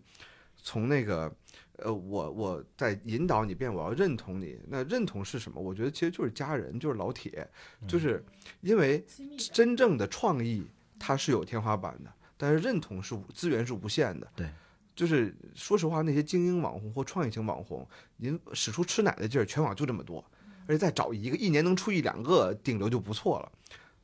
[0.61, 1.33] 从那个。
[1.79, 4.59] 呃，我我在引导你变，我要认同你。
[4.67, 5.61] 那认同是什么？
[5.61, 7.47] 我觉得其实就是家人，就是老铁，
[7.87, 8.25] 就是
[8.63, 9.05] 因为
[9.53, 10.67] 真正的创意
[10.99, 14.27] 它是有天花板的，但是认同是资源是无限的。
[14.35, 14.49] 对，
[14.95, 17.87] 就是说实话，那些精英网红或创意型网红，
[18.17, 20.25] 您使出吃奶的劲儿，全网就这么多，
[20.67, 23.53] 而且再找一个，一年能出一两个顶流就不错了。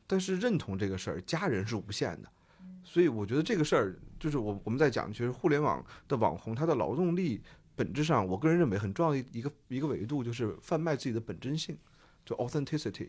[0.06, 2.28] 但是认同这个事儿，家人是无限的，
[2.84, 7.40] 所以我觉得这个事儿就是我我们在讲，其实互联网的网红，他的劳动力。
[7.82, 11.76] 本质上，我个人认为很重要的一个一个维度就是贩卖自己的本真性，
[12.24, 13.08] 就 authenticity，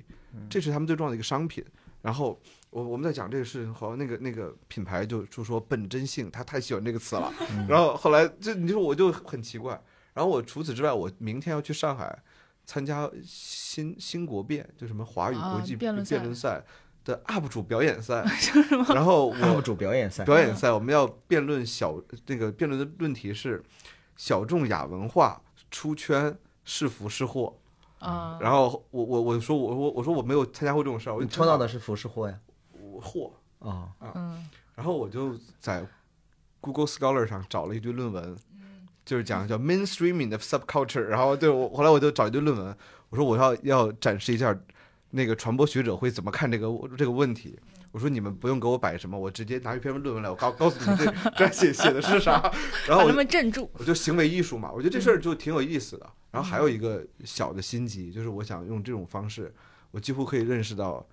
[0.49, 1.63] 这是他们最重要的一个商品。
[2.01, 7.31] 然后我我们在讲这个事情，好像那个那个品牌就就说本真性，他太喜欢这个词了。
[7.69, 9.79] 然后后来就你说我就很奇怪。
[10.15, 12.17] 然后我除此之外，我明天要去上海
[12.65, 16.63] 参加新新国辩，就什么华语国际辩论赛
[17.05, 18.25] 的 UP 主表演赛。
[18.89, 23.63] 然后 UP 主表演赛，表演赛我们要辩论小那个辩论的论题是。
[24.15, 25.41] 小众亚文化
[25.71, 27.53] 出圈是福是祸
[27.99, 28.37] 啊？
[28.41, 32.39] 然后我我我说我我我说我没有参加过这种事儿，我抽到的是福是祸呀？
[33.01, 34.37] 祸啊啊！
[34.75, 35.85] 然后我就在
[36.61, 38.37] Google Scholar 上找了一堆论文，
[39.03, 41.01] 就是讲叫 mainstreaming 的 subculture。
[41.01, 42.77] 然后对我后来我就找一堆论文，
[43.09, 44.57] 我说我要要展示一下
[45.15, 47.55] 那个传播学者会怎么看这个这个问题。
[47.91, 52.51] 我说你们不用给我摆什么，我直接拿一篇论文来，我告告诉你们这 这写写的是啥。
[52.87, 53.69] 然后我就把他们镇住。
[53.73, 56.09] 我就行为艺术嘛，我觉得这事儿就挺有意思的。
[56.31, 59.53] 然后还有一个小的心机，就是我想用这种方式，
[59.91, 61.07] 我几乎可以认识到，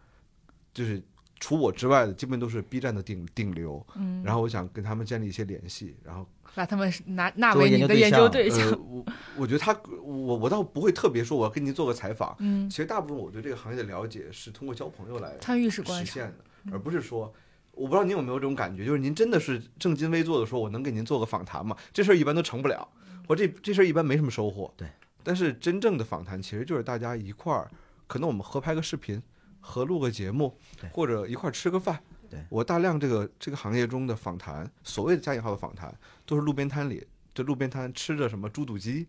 [0.72, 1.02] 就是
[1.40, 3.84] 除我之外的，基本都是 B 站的顶顶流。
[3.96, 6.24] 嗯，然后我想跟他们建立一些联系，然后
[6.54, 8.60] 把他们纳纳作为为你的研研究对象。
[8.70, 9.04] 呃，我
[9.38, 12.36] 我觉得他，我我倒不会特别说我要跟您做个采访。
[12.38, 16.04] 嗯，其实大部分我对这个行业的了解是通过交朋友来参与式观察。
[16.04, 17.34] 实现的，而不是说。
[17.72, 21.74] 我不知道您有没有这种感觉，就是您真的是正襟危坐的说，我能给您做个访谈吗？
[21.94, 22.86] 这事儿一般都成不了，
[23.26, 24.70] 或这这事儿一般没什么收获。
[24.76, 24.86] 对，
[25.22, 27.70] 但是真正的访谈其实就是大家一块儿，
[28.06, 29.22] 可能我们合拍个视频，
[29.60, 30.58] 合录个节目，
[30.92, 32.02] 或者一块儿吃个饭。
[32.28, 32.44] 对。
[32.48, 35.94] 我大量这个这个行业中的访谈，所谓的加引号的访谈，
[36.26, 39.06] 都是路边摊里，这路边摊吃着什么猪肚鸡，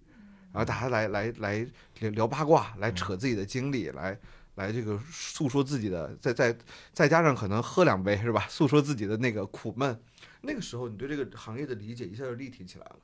[0.52, 1.68] 然后大家来来来
[2.00, 4.20] 聊聊八卦，来扯自己的经历，来
[4.56, 6.58] 来这个诉说自己的，再再
[6.94, 8.46] 再加上可能喝两杯是吧？
[8.50, 10.00] 诉说自己的那个苦闷，
[10.42, 12.96] 那个时候你对这个行业的理解一下就立体起来了。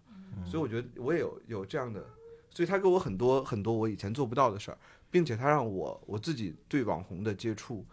[0.46, 2.06] 所以我觉得我也有有这样的，
[2.52, 4.78] 所以他给我很多很多我以前做不到的事儿，
[5.10, 7.86] 并且他让我我自己对网红的接触，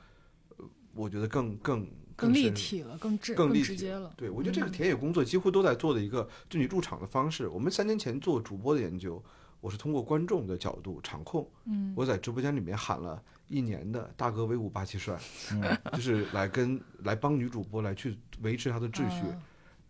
[0.57, 4.13] 呃，我觉得更更更立体了，更直更立体直接了。
[4.17, 7.49] 对，我觉得这个田野工作几乎都在做的一个，就你入场的方式。
[7.49, 9.23] 我们三年前做主播的研究，
[9.61, 15.19] 我是通过观众的角度场控，嗯，我在直播间里面喊了一年的“大哥威武霸气帅”，
[15.53, 19.43] 嗯就是来跟来帮女主播来去维持她的秩序，啊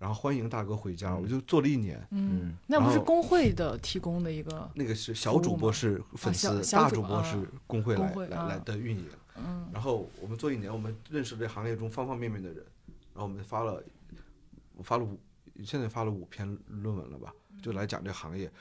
[0.05, 1.17] 然后欢迎大哥回家。
[1.17, 2.07] 我就做了一年。
[2.11, 9.07] 嗯，那不是工会的提供的一个，那个是小主播是粉丝，大主播是工会来来来的运营。
[9.39, 12.59] 嗯然后我们做一年，我们认识这行业中方方面面的人，
[13.15, 13.83] 然后我们发了，
[14.77, 15.19] 我发了五，
[15.65, 17.33] 现在发了五篇论文了吧，
[17.63, 18.53] 就来讲这个行业。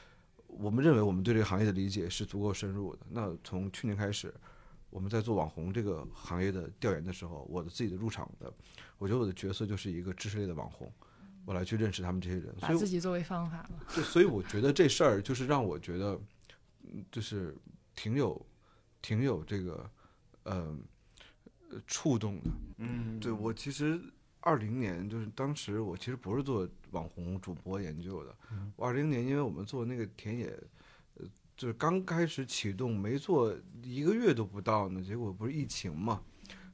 [0.48, 3.02] 我们认为我们对这个行业的理解是足够深入的。
[3.10, 4.34] 那从去年开始，
[4.90, 8.52] 我们在做网红这个行业的调研的时候，我的自己的入场的，
[8.98, 10.90] 我觉得我的角色就是一个知识类的网红，
[11.46, 12.46] 我来去认识他们这些人。
[12.60, 13.80] 所以把自己作为方法嘛。
[13.94, 16.20] 对，所以我觉得这事儿就是让我觉得，
[16.84, 17.56] 嗯，就是
[17.96, 18.46] 挺有，
[19.02, 19.90] 挺有这个，
[20.44, 20.78] 呃，
[21.70, 22.50] 呃触动的。
[22.78, 24.00] 嗯对我其实
[24.42, 28.36] 二零年就是当时我其实不是做网红主播研究的，
[28.76, 30.48] 我二零年因为我们做那个田野，
[31.16, 31.26] 呃，
[31.56, 36.22] 就是刚开始启动，没做一个月都不到呢，结果不是疫情嘛，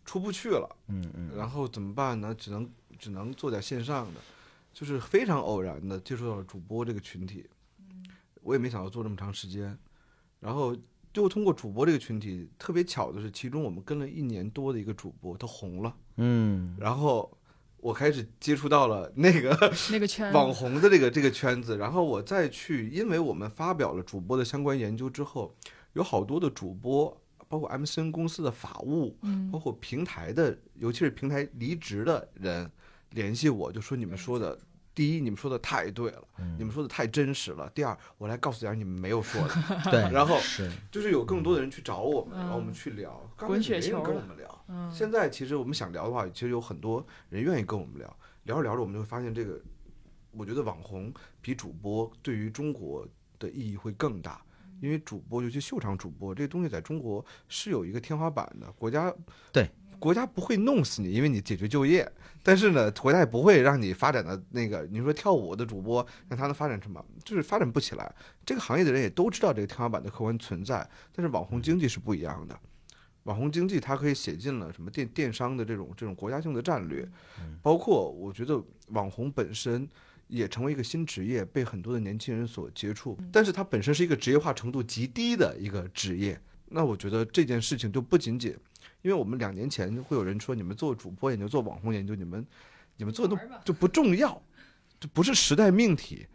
[0.03, 0.77] 出不去了。
[0.87, 2.33] 嗯嗯然后怎么办呢？
[2.33, 2.67] 只能
[2.97, 4.19] 只能做点线上的，
[4.79, 7.45] 就是非常偶然的接触到了主播这个群体，
[8.41, 9.77] 我也没想到做这么长时间，
[10.39, 10.73] 然后
[11.11, 16.77] 就通过主播这个群体，特别巧的是，其中我们跟了一年多的一个主播，他红了，嗯。
[16.79, 17.29] 然后
[17.75, 19.49] 我开始接触到了那个
[19.91, 25.53] 那个圈 网红的这个这个圈子，然后我再去，因为我们发表了主播的相关研究之后，
[25.91, 32.71] 有好多的主播，包括 MCN 公司的法务，嗯包括平台的，尤其是平台离职的人
[33.11, 34.55] 联系我，就说你们说的，
[34.99, 36.21] 第一，你们说的太对了，
[36.57, 39.55] 你们说的太真实了；第二，我来告诉点儿你们没有说的，
[39.89, 40.69] 对，然后是。
[40.91, 44.65] 就是有更多的人去找我们，然后我们去聊，刚开滚始没人雪球跟我们聊。
[44.67, 44.91] 嗯。
[44.93, 49.57] 现在其实我们想聊的话，其实有很多人愿意跟我们聊，聊着聊着，我们就会发现这个，
[50.31, 53.07] 我觉得网红比主播对于中国
[53.39, 54.41] 的意义会更大，
[54.81, 59.15] 因为主播，尤其秀场主播这个东西，在中国是有一个天花板的，国家
[59.53, 59.65] 对
[59.99, 62.09] 国家不会弄死你，因为你解决就业，
[62.41, 68.15] 但是呢，国家也不会让你发展的那个，你说跳舞的主播让他能发展什么，就是发展不起来。
[68.45, 72.57] 这个行业的人也都知道这个天花板的客观存在，但是网红经济是不一样的。
[73.23, 77.07] 网红经济它可以写进了什么电电商的这种这种国家性的战略，
[77.61, 79.87] 包括我觉得网红本身
[80.27, 86.39] 也成为一个新职业，被很多的年轻人所接触，但是它本身是一个职业化程度极低的一个职业。
[86.69, 88.55] 那我觉得这件事情就不仅仅，
[89.01, 92.45] 因为我们两年前会有人说你们做主播研究、做网红研究，你们
[92.97, 94.41] 你们做的都就不重要，
[94.99, 96.27] 这不是时代命题。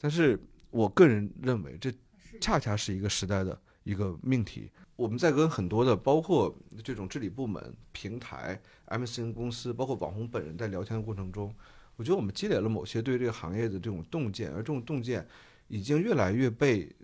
[0.00, 0.38] 但是
[0.70, 1.92] 我个人认为，这
[2.40, 4.70] 恰恰是一个时代的一个命题。
[4.94, 11.52] 我们在跟很多的，包括这种治理部门、平台、MCN 公司，包括网红本人在聊天的过程中，
[11.96, 15.26] 我觉得我们积累了某些对这个行业的这种洞见，而这种洞见
[15.66, 16.94] 已经越来越被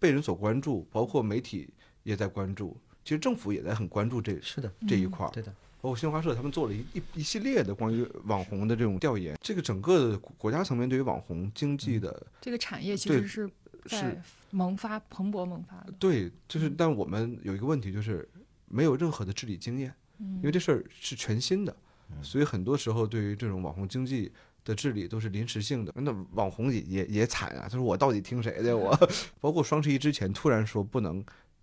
[0.00, 1.72] 被人所关注，包括媒体
[2.02, 5.30] 也在关注，其实政府也在很关注这是的，这一块儿。
[5.30, 13.50] 对的，包括新华社他们做了一一一系列的关于网红的这种调研，这个整个的国家层面对于网红经济的这个产业其实是
[13.84, 14.18] 在
[14.50, 15.92] 萌发、蓬勃萌发的。
[15.98, 18.26] 对，就是但我们有一个问题就是
[18.66, 21.76] 没有任何的治理经验，因为这事儿是全新的，
[22.22, 24.32] 所以很多时候对于这种网红经济
[24.64, 25.92] 的治理都是临时性的。
[25.96, 28.74] 那网红也也也惨啊，他说我到底听谁的？
[28.78, 28.96] 我
[29.40, 31.22] 包括双十一之前突然说不能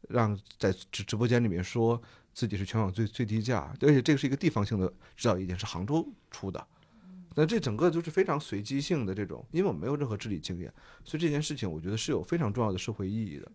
[0.09, 2.01] 让在直直播间里面说
[2.33, 6.65] 自己是全网最最低价，而且这个是一个地方性的指导意见，是杭州出的。
[7.35, 10.71] 那这整个就是非常随机性的这种，因为我们没有任何治理经验，
[11.05, 13.49] 所以这件事情我觉得是有非常重要的社会意义的。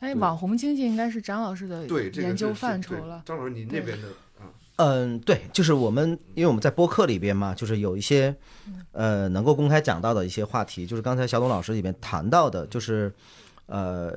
[0.00, 3.22] 哎，网红经济应该是张老师的对，研究范畴了。
[3.26, 8.34] 张老师，您那边的啊，嗯，对，就是我们，因为我们在播客里边嘛，就是有一些，
[8.92, 13.12] 呃，能够公开讲到的一些话题，就是刚才小董老师里面谈到的，就是，
[13.66, 14.16] 呃，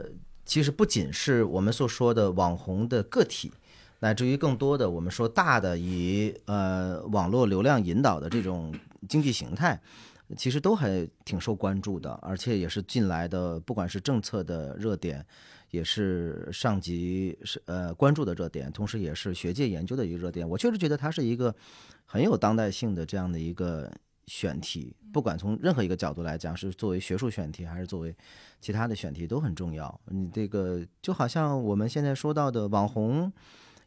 [0.52, 3.54] 其实不仅是我们所说的网红的个体，
[4.00, 8.76] 乃至于更多的我们说大的以呃网络流量引导的这种
[9.08, 9.80] 经济形态，
[10.36, 15.26] 其实都还挺受关注的，而且也是近来的，不管是政策的热点。
[15.70, 20.50] 也是上级是呃关注的热点，同时也是学界研究的一个热点。
[20.50, 21.56] 我确实觉得它是一个
[22.04, 23.90] 很有当代性的这样的一个
[24.34, 28.16] 选题，不管从任何一个角度来讲，是作为学术选题还是作为
[28.62, 30.00] 其他的选题都很重要。
[30.06, 33.30] 你这个就好像我们现在说到的网红，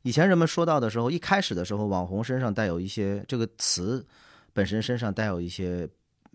[0.02, 4.06] 以前人们说到的时候，一开始的时候，网红身上带有一些这个词
[4.52, 5.88] 本身身上带有一些。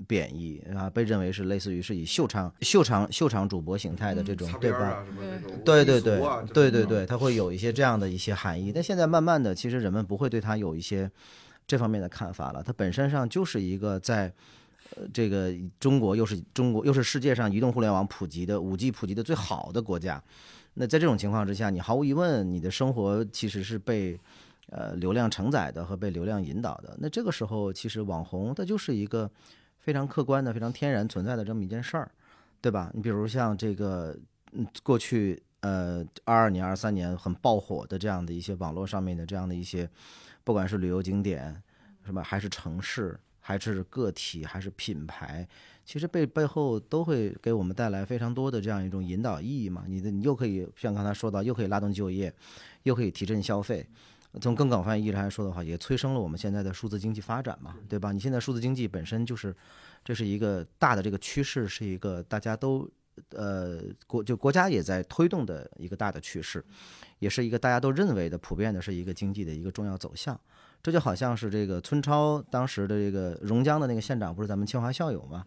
[0.07, 5.05] 贬义啊，被认为是类似于是以秀场、秀场、秀场主播形态的这种，对吧？
[5.65, 6.21] 对对对
[6.53, 8.71] 对对对，它会有一些这样的一些含义。
[8.71, 11.11] 但现在慢慢的，其实人们不会对它有一些
[11.69, 12.61] 这方面的看法了。
[12.63, 14.33] 它本身上就是一个在
[14.95, 20.21] 呃这个中国又是中国又是世界上移动互联网普及的五 G 普及的最好的国家。
[20.73, 24.19] 那在这种情况之下，你毫无疑问，你的生活其实是被
[24.69, 26.95] 呃流量承载的和被流量引导的。
[26.99, 29.29] 那这个时候，其实网红它就是一个
[29.77, 32.11] 非常客观的、非常天然存在的这么一件事儿，
[32.61, 32.91] 对吧？
[32.93, 34.15] 你比如像这个，
[34.53, 39.89] 嗯，过去呃二二年、二三年很爆火的这样的一些网络上面的这样的一些，
[40.49, 41.61] 不管是旅游景点，
[42.03, 45.47] 是吧，还是城市，还是个体，还是品牌，
[45.85, 49.83] 其实背背后都会给我们带来非常多的这样一种引导意义嘛。
[49.87, 52.33] 你的你又可以像刚才说到，又可以拉动就业，
[52.81, 53.85] 又可以提振消费。
[54.41, 58.11] 从更广泛意义上来说的话，也催生了我们现在的数字经济发展嘛，对吧？
[58.11, 59.55] 你现在数字经济本身就是，
[60.03, 62.89] 这是一个大的这个趋势，是一个大家都
[63.31, 66.63] 呃国就国家也在推动的一个大的趋势，
[67.19, 70.39] 也是一个大家都认为的普遍的是一个经济的一个重要走向。
[70.81, 75.45] 这就好像是这个村超当时的这个榕江的那个县长，不是咱们清华校友嘛？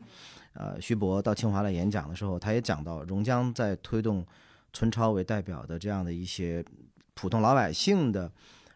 [0.54, 4.26] 呃，徐博到清华来演讲的时候，他也讲到榕江在推动
[4.72, 6.64] 村超为代表的这样的一些
[7.14, 8.30] 普通老百姓的。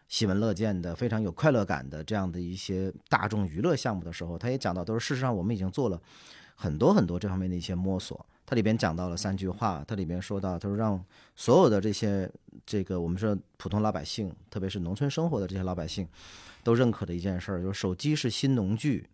[0.09, 6.01] 喜闻乐见的、非常有快乐感的这样的一些大众娱乐项目的时候，他也讲到，都是事实上我们已经做了
[6.55, 8.25] 很多很多这方面的一些摸索。
[8.47, 11.03] 它里边讲到了三句话，它里边说到，他说让
[11.35, 12.31] 所有的这些
[12.65, 16.07] 这个我们说普通老百姓，特别是农村生活的这些老百姓，
[16.63, 19.05] 都认可的一件事儿，就是手机是新农具，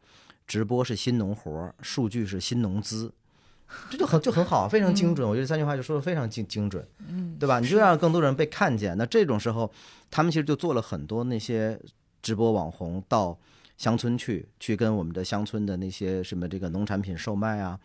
[0.45, 3.11] 直播是新农活，数据是新农资。
[3.89, 5.27] 这就很就很好，非常精准。
[5.27, 7.59] 我觉得三句话就说的非常精精准，嗯，对吧？
[7.59, 8.95] 你就让更多人被看见。
[8.95, 9.71] 那这种时候，
[10.11, 11.79] 他们其实就做了很多那些
[12.21, 13.35] 直播网红到
[13.77, 17.79] 乡村去，去跟我们的乡村的那些什么这个农产品售卖啊，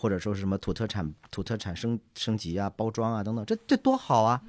[0.00, 4.40] 或者说是什么土特产土特产升升级啊、包装啊等等，这这多好啊！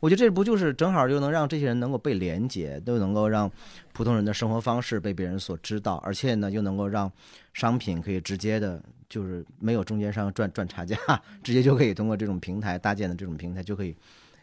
[0.00, 3.50] 我觉得这不就是正好又能让这些人能够被连接，又能够让
[3.94, 7.10] 普通人的生活方式被别人所知道，而且呢，又能够让
[7.54, 10.96] 商品可以直接的，就是没有中间商赚赚差价，
[11.42, 13.96] 直接就可以通过这种平台搭建的这种平台就可以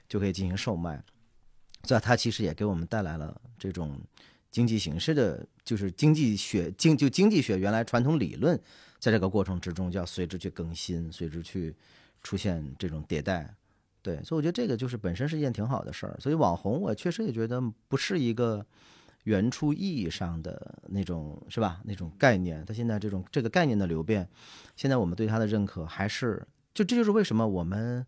[0.10, 1.00] 就可以进行售卖。
[1.84, 3.96] 所以它其实也给我们带来了这种
[4.50, 8.60] 经济形式的，就是经济学经就经济学原来传统理论，
[9.06, 11.76] 在这个过程之中就要随之去更新，随之去
[12.24, 13.54] 出现这种迭代。
[14.02, 16.18] 对，所以我觉得这个就是本身是一件挺好的事儿。
[16.20, 18.66] 所以网红，我确实也觉得不是一个
[19.26, 21.82] 原初意义上的那种，是吧？
[21.84, 24.28] 那种概念，它现在这种这个概念的流变，
[24.76, 26.44] 现在我们对它的认可还是，
[26.74, 28.04] 就这就是为什么我们，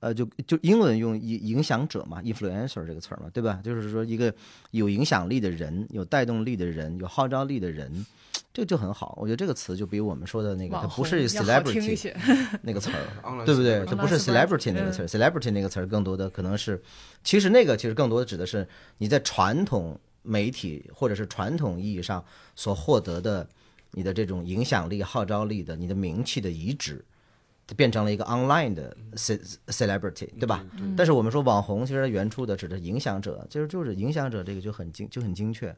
[0.00, 3.60] 呃，就就英文用影影响者嘛，influencer 这个词儿嘛，对吧？
[3.64, 4.32] 就是说一个
[4.70, 8.06] 有影响力的人，有带动力的人，有号召力的人。
[8.52, 12.12] 这个就很好，我觉得这个词就比我们说的那个，它不是 celebrity
[12.62, 13.84] 那个词儿，对不对？
[13.84, 16.80] 它不是 celebrity 那个词儿，celebrity 那个词儿更多的可能是，
[17.22, 18.66] 其实那个其实更多的指的是
[18.98, 22.24] 你在传统媒体或者是传统意义上
[22.56, 23.48] 所获得的
[23.92, 27.04] 你的这种影响力、号召力的、你的名气的移植，
[27.76, 30.64] 变成了一个 online 的 celebrity，对吧？
[30.96, 35.74] 但是我们说网红，其实原初的指的是影响者，其实就是影响者，这个就很精就很精确。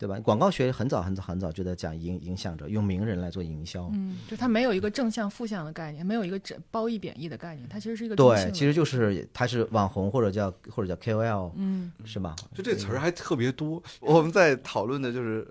[0.00, 0.16] 对吧？
[0.20, 3.90] 广告学很早很早很早就在讲影影响者，用名人来做营销。
[3.94, 12.36] 嗯，就它没有一个正向负向的概念，没有一个褒义贬义的概念，它其实是一个对，其实就是它是网红或者叫或者叫 KOL，嗯，是吧？
[12.54, 13.82] 就这词儿还特别多。
[13.98, 15.44] 我们在讨论的就是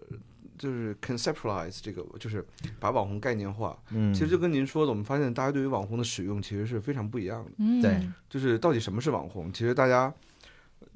[0.58, 2.45] 就是 conceptualize 这个，就是
[2.80, 3.78] 把网红概念化。
[3.91, 7.51] 嗯，其实就跟您说的，我们发现大家对于网红的使用其实是非常不一样的。
[7.60, 7.99] 嗯对
[8.30, 9.51] 就是到底什么是网红？
[9.53, 10.14] 其实大家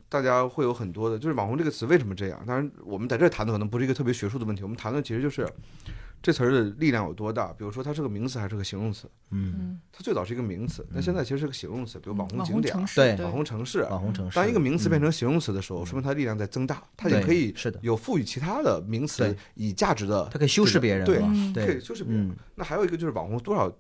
[0.10, 2.44] 大家会有很多的，就是网红这个词为什么这样？
[2.46, 5.48] 当然，我们在这儿谈的可能不是一个特别学术的问题，我们谈的其实就是
[6.22, 7.48] 这词儿的力量有多大。
[7.54, 9.10] 比如说，它是个名词还是个形容词？
[9.32, 13.82] 嗯，它最早是一个名词，那现在其实是个形容词，比如网红景点儿、红城市，对对网红城市。
[13.84, 22.30] 网红城市，当一个名词变成成形容词的时候，说明它力量在增大，它也可以是的有赋予其他的名词以价值的，它可以修饰别人对嘛，嗯对，对，就是别人。
[22.30, 23.72] 嗯那还有一个就是网红多少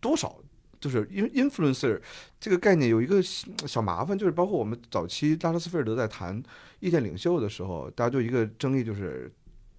[0.00, 0.38] 多少，
[0.80, 2.00] 就是 in influencer
[2.40, 6.42] 这个概念有一个小小麻烦，就是包括我们早期拉特斯菲尔德在谈
[6.80, 9.30] 意见领袖的时候，大家就一个争议就是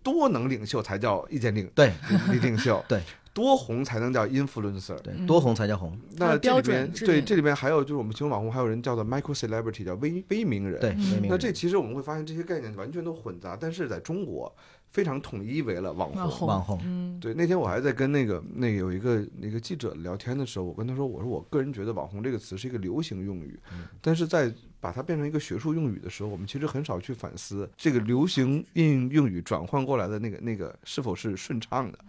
[0.04, 1.92] 多能领袖才叫意见领对。
[2.32, 3.02] 领领袖， 对，
[3.34, 4.98] 多红才能叫 influencer。
[5.00, 10.80] 对，嗯多红才叫红，那这里标准边对这里面还有就是我们形容网红，还有人叫做 micro celebrity，叫微微名人。
[10.80, 10.98] 对，嗯。
[10.98, 11.30] 微名人。
[11.30, 14.54] 那这其实我们会发现这些概念完全都混杂，但是在中国
[14.90, 16.18] 非常统一为了网红。
[16.18, 16.80] 网红，网红。
[16.84, 23.60] 嗯，对，那天我还在跟那个那个有一个那个记者聊天的时候，我跟他说，我说我个人觉得“网红”这个词是一个流行用语，
[24.02, 32.00] 但是在把它变成一个学术用语的时候，我们其实很少去反思这个流行应用语转换过来的那个那个是否是顺畅的。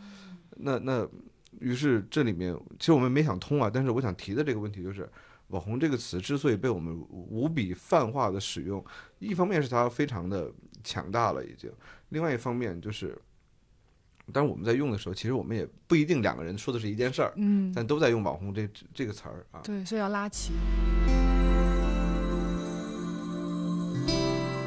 [0.57, 1.09] 那那
[1.59, 5.09] 于是这里面其实我们没想通啊，但是我想提的这个问题就是。
[5.51, 8.85] 网红这个词之所以被我们无比泛化的使用，
[9.19, 10.49] 一方面是它非常的
[10.85, 11.69] 强大了已经，
[12.11, 13.21] 另外一方面就是
[14.33, 19.59] 当然我们在用的时候，其实我们也不一定两个人说的是一件事儿，嗯，但都在用“网红这”这个词儿啊。
[19.65, 20.53] 对，所以要拉齐。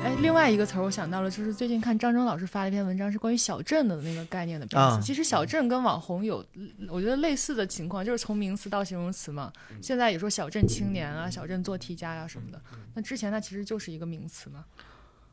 [0.04, 4.86] 哎，另外一个词儿我想到了，就是最近看张征老师发了一篇文章，是关于小镇的那个概念的辨识。
[4.86, 6.46] 啊其实小镇跟网红有，
[6.90, 9.52] 我觉得类似的情况，就是从名词到形容词嘛。
[9.82, 12.62] 现在也说小镇青年啊、小镇做题家呀、什么的。
[12.94, 14.66] 那之前它其实就是一个名词嘛。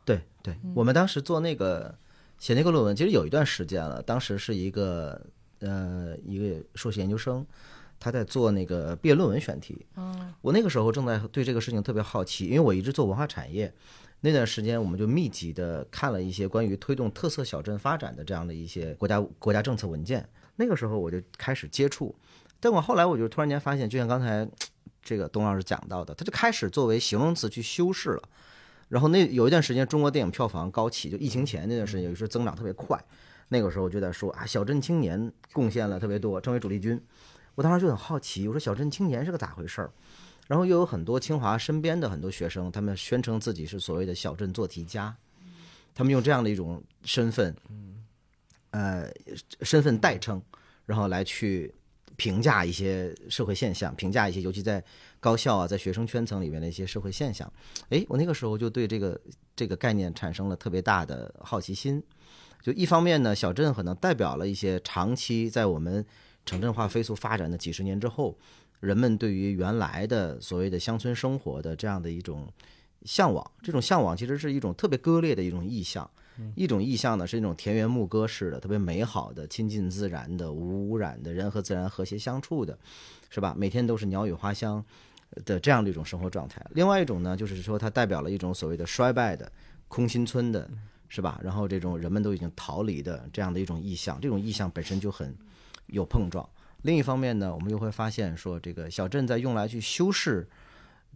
[0.05, 1.93] 对对，我们当时做那个
[2.39, 4.01] 写那个论文，其实有一段时间了。
[4.01, 5.21] 当时是一个
[5.59, 7.45] 呃一个硕士研究生，
[7.99, 9.85] 他在做那个毕业论文选题。
[9.97, 13.73] 嗯我那个时候正在对这个事情特别好奇，因为我一直做文化产业。
[14.21, 20.29] 那段时间，我们就密集的看了一些关于推动特色小镇发展的这样的一些国家国家政策文件。
[20.57, 22.15] 那个时候我就开始接触，
[22.61, 24.47] 但我后来我就突然间发现，就像刚才
[25.03, 28.23] 这个董老师讲到的，它就开始作为形容词去修饰了。
[28.89, 33.03] 然后那有一段时间，中国电影票房高起，就疫情前那段时间，有时候增长特别快。
[33.49, 37.01] 那个时候就在说啊，小镇青年贡献了特别多，成为主力军。
[37.55, 39.91] 我当时就很好奇，我说小镇青年是个咋回事儿？
[40.51, 45.17] 然后又有很多清华身边的很多学生，他们宣称自己是所谓的小镇做题家，
[45.95, 47.55] 他们用这样的一种身份，
[48.73, 49.09] 呃，
[49.63, 50.43] 身份代称，
[50.87, 51.73] 然后来去
[52.17, 54.85] 评价一些社会现象，评价一些尤其在
[55.21, 57.49] 高校啊，在学生圈层里面的一些社会现象。
[57.91, 59.21] 哎，我那个时候就对这个
[59.55, 62.03] 这个概念产生了特别大的好奇心。
[62.61, 66.05] 就一方面呢，小镇可能代表了一些长期在我们
[66.45, 68.37] 城镇化飞速发展的几十年之后，
[68.81, 72.53] 人们对于原来的所谓的乡村生活的这样的一种
[73.05, 73.51] 向往。
[73.63, 76.11] 这种向往其实是一种特别割裂的一种意象。
[76.55, 82.79] 一种意象呢是那种田园牧歌式的，特别美好的、亲近自然的、无污染的、人和自然和谐相处的，
[83.29, 83.55] 是吧？
[83.55, 84.83] 每天都是鸟语花香
[85.45, 86.65] 的这样的一种生活状态。
[86.71, 89.53] 另外一种呢，就是说它代表了一种所谓的衰败的、
[89.87, 90.67] 空心村的，
[91.11, 91.39] 是吧？
[91.45, 95.37] 然后这种人们都已经逃离的这样的一种意象，这种意象本身就很
[95.89, 96.49] 有碰撞。
[96.83, 100.49] 另一方面呢，我们又会发现说，这个小镇在用来去修饰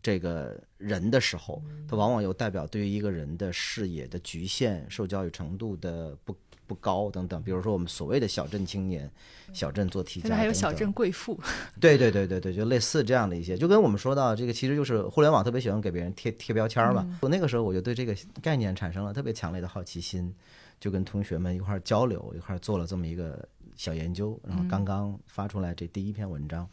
[0.03, 6.37] 这个人的时候，它往往又代表对于一个人的视野的局限、受教育程度的不
[6.67, 7.43] 不高等等。
[7.43, 9.11] 比如说我们所谓的小镇青年、
[9.55, 11.39] 小镇做题家还有小镇贵妇，
[11.81, 17.19] 对对对对对，就类似这样的一些，就跟我们说到这个，其实就是互联网特别喜欢给别人贴贴标签儿嘛。
[17.23, 20.35] 我那个时候我就对这个概念产生了特别强烈的好奇心，
[20.79, 23.47] 就跟同学们一块儿交流，一块儿做了这么一个
[23.77, 26.69] 小研究，然后刚刚发出来这第一篇文章。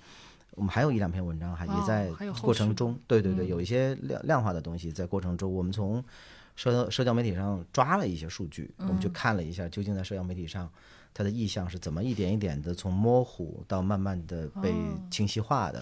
[0.56, 6.04] 我们还有一两篇文章还也哦在过程中，对对对，有一些量量化的东西在过程中，我们从
[6.58, 10.70] 社社交媒体上抓了一些数据，我们就看了一下究竟在社交媒体上
[11.14, 14.74] 它的意向是怎么一点一点的从模糊到慢慢的被
[15.10, 15.82] 清晰化的，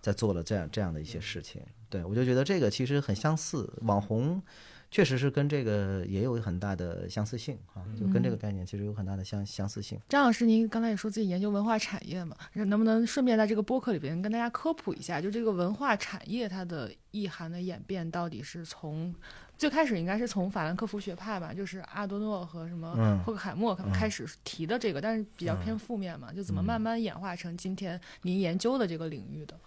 [0.00, 1.60] 在做了这样这样的一些事情。
[1.90, 4.42] 对我就觉得这个其实很相似，网红
[4.90, 10.00] 确实是跟这个也有很大的相似性啊，就跟这个概念其实有很大的相相似性。
[10.08, 19.14] 张老师，您刚才也说自己研究文化产业嘛，能不能顺便在这个播客里边跟大家科普一下，就这个文化产业它的意涵的演变到底是从
[19.58, 29.58] 最开始应该是从法兰克福学派吧，就是阿多诺和什么嗯霍克海默他们开始提的这个，但是比较偏负面嘛，就怎么慢慢演化成今天您研究的这个领域的。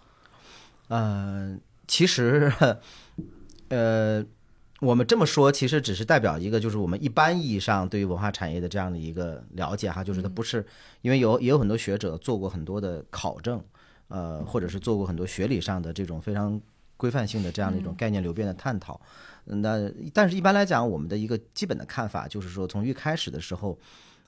[0.88, 1.56] 呃，
[1.86, 2.52] 其实，
[3.68, 4.24] 呃，
[4.80, 10.64] 我们这么说，其实只是代表一个，就是我们一般意义上对于文化产业的这样的一个了解哈，就是它不是，
[11.02, 13.62] 因为有也有很多学者做过很多的考证，
[14.08, 16.58] 呃，或者是做过很多学理上的这种非常
[16.96, 18.98] 规范性的这样的一种概念流变的探讨。
[19.44, 23.78] 那但是一般来讲，我们的一个基本的看法就是说，从一开始的时候，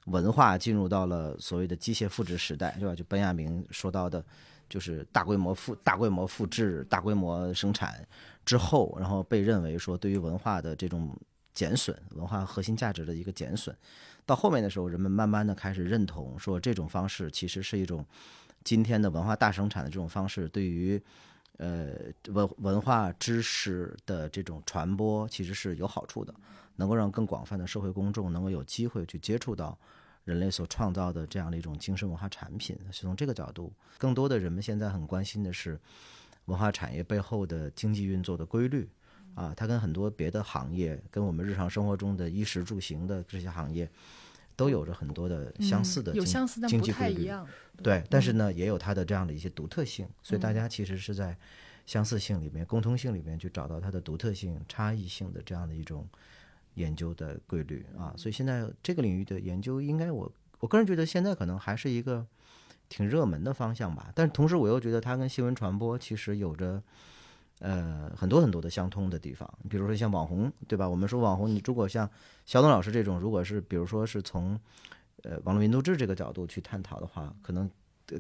[0.07, 2.95] 文化进入到了所谓的机械复制时代，对吧？
[2.95, 4.23] 就本雅明说到的，
[4.69, 8.07] 就是大规模复大规模复制、大规模生产。
[8.45, 11.17] 之后，然后被认为说对于文化的这种
[11.55, 13.77] 减损，文化核心价值的一个减损，
[14.27, 18.05] 到后面的时候，人们慢慢的开始认同说这种方式其实是一种
[18.65, 21.01] 今天的文化大生产的这种方式，对于
[21.59, 21.93] 呃
[22.29, 26.35] 文文化知识的这种传播其实是有好处的，
[26.77, 29.79] 能够让更广泛的社会公众能够有机会去接触到
[30.25, 32.77] 人类所创造的这样的一种精神文化产品。
[32.91, 35.79] 是从这个角度，更多的人们现在很关心的是。
[36.47, 38.89] 文化产业背后的经济运作的规律，
[39.35, 43.89] 啊，它跟很多别的行业，跟我们日常生活中的衣食住行的这些行业，
[44.57, 47.47] 都有着很多的相似的有相似但不太一样。
[47.81, 51.37] 对，但是呢，也有它的这样的一些独特性，所以大家其实是在
[51.87, 56.09] 相似性里面、共通性里面去找到它的独特性、差异性的这样的一种
[56.75, 58.13] 研究的规律啊。
[58.17, 62.27] 所以现在这个领域的研究，应该我我个人觉得现在可能还是一个。
[62.93, 66.83] 挺热门的方向吧，但是同时我又觉得它跟新闻传播其实有着
[67.61, 69.51] 呃很多很多的相通的地方。
[69.71, 70.87] 比如说像网红，对吧？
[70.87, 72.07] 我们说网红，你如果像
[72.45, 74.61] 小董老师这种，如果是比如说是从
[75.23, 77.71] 呃网络民族志这个角度去探讨的话，可能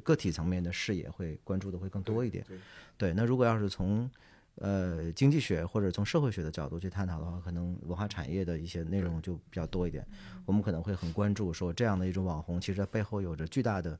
[0.03, 2.43] 个体层面的视野会关注的会更多一点。
[2.97, 4.11] 对，那如果要是从
[4.55, 10.03] 呃经济学或者从社会学的角度去探讨的话，可能文化产业的一些内容就比较多一点。
[10.47, 13.99] 我们可能会很关注说这样的一种网红，其实背后有着巨大的。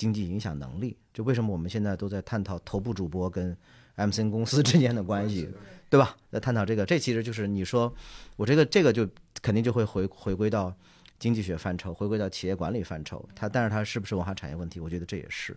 [0.00, 3.54] 经济影响能力，就为什么我们现在都在探讨头部主播跟
[3.98, 5.46] MCN 公司之间的关系，
[5.90, 6.16] 对吧？
[6.32, 7.94] 在探讨这个，这其实就是你说
[8.36, 9.06] 我这个这个就
[9.42, 10.74] 肯定就会回回归到
[11.18, 13.22] 经济学范畴，回归到企业管理范畴。
[13.34, 14.80] 它但是它是不是文化产业问题？
[14.80, 15.54] 我觉得这也是。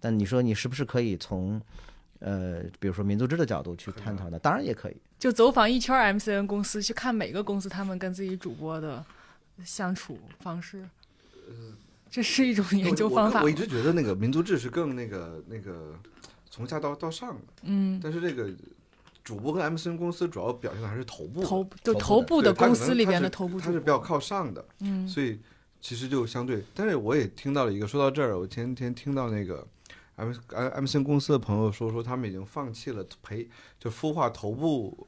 [0.00, 1.60] 但你说你是不是可以从
[2.20, 4.38] 呃，比如说民族志的角度去探讨呢？
[4.38, 9.04] 当然也可以，就走访一圈 MCN 公司，去看每个公司他们跟自己主播的
[9.62, 10.88] 相处方式。
[12.10, 13.42] 这是一种研究方法。
[13.42, 15.94] 我一直觉得那个民族志是更那个那个
[16.50, 17.52] 从下到到上的。
[17.62, 18.00] 嗯。
[18.02, 18.50] 但是这个
[19.22, 24.64] 主播跟 MCN 公司主要表现的还是头部，头就头部的公司里边的头部，它是比较靠上的。
[24.80, 25.06] 嗯。
[25.06, 25.38] 所以
[25.80, 29.66] 其实就相对，但是我也听到了一个，说到这儿，我前天听到那个
[30.16, 33.48] M M MCN 公司的朋友说，说他们已经放弃了培
[33.78, 35.06] 就孵化头部。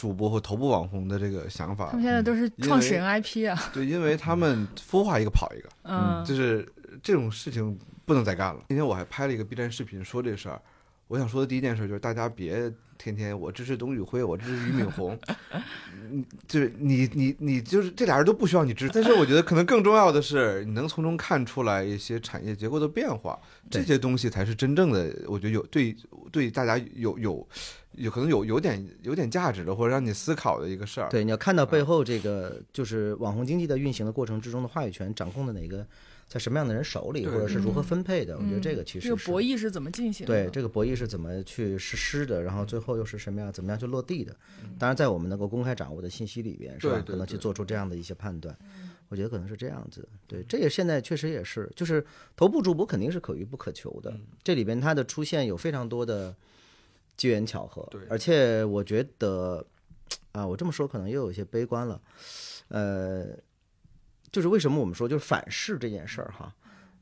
[0.00, 3.54] 主播和头部网红的这个想法，他们现在都是创始人 IP 啊。
[3.70, 6.66] 对，因为他们孵化一个跑一个，嗯，就是
[7.02, 8.62] 这种事情不能再干了。
[8.68, 10.58] 今天我还拍了一个 B 站视频说这事儿。
[11.06, 12.72] 我想说的第一件事就是大家别
[13.02, 15.18] 天天我支持董宇辉，我支持俞敏洪，
[15.92, 18.92] 嗯，就是你你你就是这俩人都不需要你支持。
[18.92, 23.40] 但是我觉得可能更重要的是，你能从中看出来一些产业结构的变化，
[23.70, 25.96] 这些东西才是真正的，我觉得有对
[26.30, 27.48] 对大家有有。
[27.96, 31.08] 有可能有有点有点价值的，或者让你思考的一个事儿。
[31.10, 35.84] 对，你要看到背后这个就是网红经济的运行的过程之中的话语权掌控的哪个，
[36.30, 38.38] 在什么样的人手里，或者是如何分配的？
[38.38, 40.32] 我觉得这个其实这个博弈是怎么进行的？
[40.32, 42.40] 对，这个博弈是怎么去实施的？
[42.40, 43.52] 然后最后又是什么样？
[43.52, 44.34] 怎么样去落地的？
[44.78, 47.02] 当然，在我们能够公开掌握的信息里边，是吧？
[47.04, 48.56] 可能去做出这样的一些判断。
[49.08, 50.08] 我觉得可能是这样子。
[50.28, 52.06] 对，这也现在确实也是，就是
[52.36, 54.16] 头部主播肯定是可遇不可求的。
[54.44, 56.34] 这里边它的出现有非常多的。
[57.16, 59.62] 机缘巧合，对，而且我觉得，
[60.32, 62.00] 啊，我这么说可能又有些悲观了，
[62.68, 63.26] 呃，
[64.32, 66.54] 就是为什么我们说就是反噬这件事儿哈，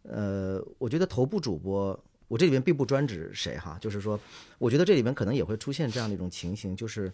[0.03, 1.99] 呃，我觉得头部主播，
[2.29, 4.19] 我这里面并不专指谁哈，就是说，
[4.59, 7.13] 我觉得这里面可能也会出现这样的一种情形，就是，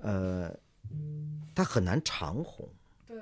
[0.00, 0.54] 呃，
[1.54, 2.68] 他很难长红，
[3.06, 3.16] 对，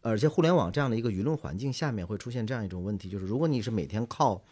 [0.00, 4.42] 而且互联网这样的一个舆论环境下面会出现这样一种问题，就是如果你是每天靠。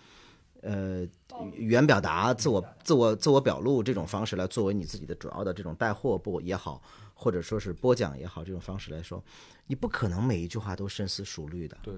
[0.63, 1.07] 呃，
[1.55, 6.83] 语言表达、自我、自我、自我表露这种方式来作为你自己的主要的这种带货不也好，
[7.21, 9.23] 或者说是播讲也好，这种方式来说，
[9.67, 11.93] 你不可能每一句话都深思熟虑的，对，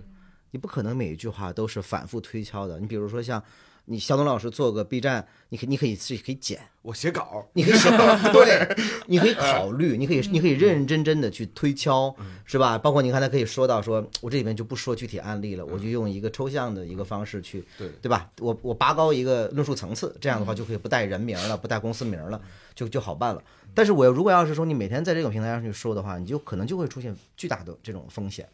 [0.50, 2.80] 你不可能每一句话都是反复推敲的。
[2.80, 3.40] 你比如说像。
[3.86, 8.76] 你肖东老师做个 B 站，你可你可以自己可以剪，我写稿，你可以写稿，对，
[9.08, 12.14] 你可以考虑，你可以你可以认认真真的去推敲，
[12.44, 12.78] 是吧？
[12.78, 18.30] 包括你刚才可以说到说，我这里面就不说具体案例了，我就用一个抽象的一个方式去，对对吧？
[18.38, 22.40] 我我拔高一个论述层次，这样的话就可以不带人名了，不带公司名了，
[22.76, 23.42] 就就好办了。
[23.74, 28.48] 但是我如果要是说你每天在这个平台上去说的话，你就可能就会出现巨大的这种风险。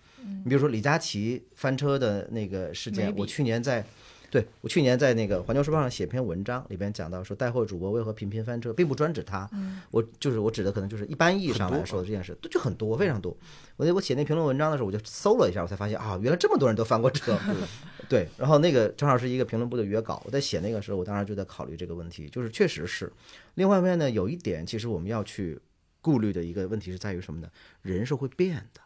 [0.45, 3.85] 你比如说李佳琦翻车的那个事件，我去年在。
[4.31, 9.49] 对我去年在那个环球时报上写篇文章，里边讲到说带货主播为何频频翻车，并不专指他，
[9.91, 13.35] 我就是我指的可能就是一般意义上来说的这件事，就很多非常多。
[13.79, 17.39] 我那我写那评论文章的时候，我就搜了一下，我才发现啊，原来这么多人都翻过车。
[18.07, 23.11] 对，然后那个正好是一个评论部的约稿，我在写那个时候，我当时就在考虑这个问题，就是确实是。
[23.59, 25.61] 另外一面呢，有一点其实我们要去
[26.01, 27.51] 顾虑的一个问题是在于什么呢？
[27.83, 28.81] 人是会变的。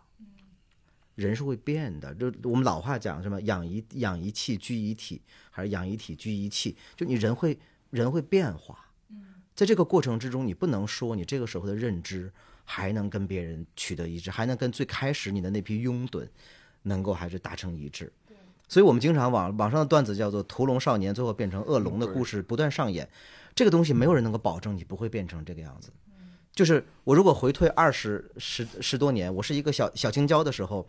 [1.14, 5.20] 人是会变的，就我们老话讲什么养一养一气居一体，
[5.50, 6.74] 还是养一体居一气？
[6.96, 7.58] 就你人会
[7.90, 8.88] 人会变化，
[9.54, 12.32] 在这个过程之中，你不能说你这个时候的认知
[12.64, 16.26] 还能跟别人取得一致，还能跟最开始你的那批拥趸
[16.84, 18.10] 能够还是达成一致。
[18.66, 23.06] 所以我们经常网网上的段子叫做“屠龙少年最后变成恶龙”的故事不断上演，
[23.54, 25.90] 这个东西没有人能够保证你不会变成这个样子。
[26.54, 30.86] 就是我如果回退二十十十多年，我是一个小小青椒的时候，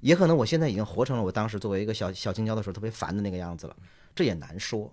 [0.00, 3.76] 也可能我现在已经活成了我当时作为一个小小青椒的时候特别烦的那个样子了，
[4.14, 4.92] 这也难说，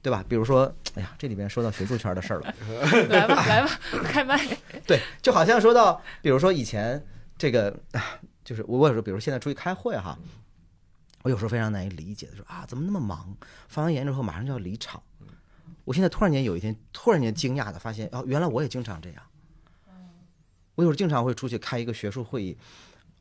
[0.00, 0.24] 对吧？
[0.26, 2.54] 比如说，哎呀，这里边说到学术圈的事儿了，
[3.10, 4.38] 来吧来吧，开麦。
[4.86, 7.04] 对，就好像说到，比如说以前
[7.36, 7.78] 这个，
[8.42, 10.18] 就是我有时候，比如现在出去开会哈，
[11.22, 13.36] 我有时候非常难以理解的说啊，怎么那么忙？
[13.68, 15.02] 发完言之后马上就要离场。
[15.84, 19.22] 我现在突然间有一天，突然间惊讶的发现，哦，原来我也经常这样。
[20.74, 22.56] 我有时候经常会出去开一个学术会议，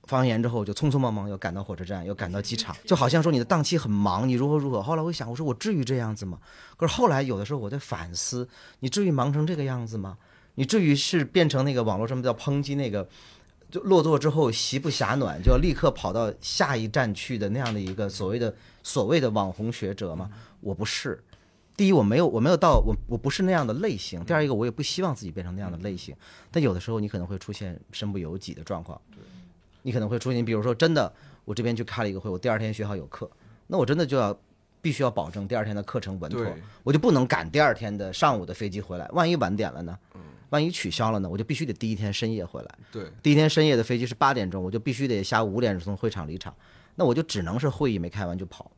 [0.06, 4.82] 发完言之后就匆匆忙忙要赶到火车站，要赶到机场，就好像说你的档期很忙，你如何如何。
[4.82, 6.40] 后来我想，我说我至于这样子吗？
[6.76, 8.50] 可是后来有的时候我在反思，
[8.80, 10.18] 你至于忙成这个样子吗？
[10.56, 13.08] 你至于是变成那个网络上面叫抨击那个，
[13.70, 20.32] 就落座之后席不暇暖，就要立刻跑到下一站去的那样的一个所谓的所谓的网红学者吗？
[20.60, 21.24] 我不是。
[21.76, 24.24] 第一，我没有，我没有到我我不是那样的类型。
[24.26, 26.16] 第二一个，我也不希望自己变成那样的类型。
[26.52, 29.00] 但有的时候，你可能会出现身不由己的状况。
[29.82, 31.12] 你可能会出现，比如说，真的，
[31.46, 33.30] 我这边去开了一个会，我第二天学校有课，
[33.68, 34.38] 那我真的就要
[34.82, 36.46] 必须要保证第二天的课程稳妥，
[36.84, 39.08] 我就不能赶第二天的上午的飞机回来。
[39.12, 39.98] 万一晚点了呢？
[40.52, 41.28] 万一取消了呢？
[41.28, 42.76] 我就必须得第一天深夜回来。
[42.92, 46.56] 对，第一天深夜的飞机是八点钟，我就必须得下午五点钟从会场离场。
[46.96, 48.72] 那我就只能是会议没开完就跑。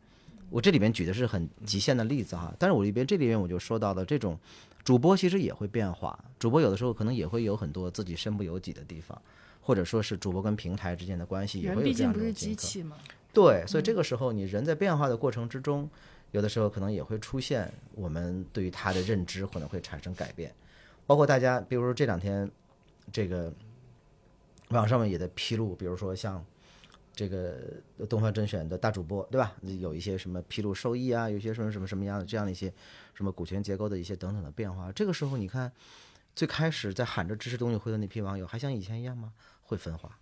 [0.49, 4.39] 我这里面举的是很极限的例子哈，但是我里边这里面我就说到了这种
[4.83, 9.19] 主播其实也会变化，主播有的时候可能也会有很多自己身不由己的地方，
[9.61, 12.95] 或者说是主播跟平台之间的关系也会有这样的机器嘛？
[13.33, 15.89] 对，所以这个时候你人在变化的过程之中，
[16.31, 20.53] 有的时候可能也会出现我们对于他的认知可能会产生改变，
[21.05, 22.49] 包括大家比如说这两天
[23.11, 23.51] 这个
[24.69, 26.45] 网上面也在披露，比如说像。
[27.15, 27.57] 这个
[28.09, 29.55] 东方甄选的大主播，对吧？
[29.79, 32.71] 有一些什么披露收益啊，有些什么什么什么样的这样的一些
[33.13, 34.91] 什么股权结构的一些等等的变化。
[34.91, 35.71] 这个时候，你看，
[36.35, 39.33] 最开始在喊着支持董宇辉的那批网友，还像以前一样吗？
[39.61, 40.19] 会分化，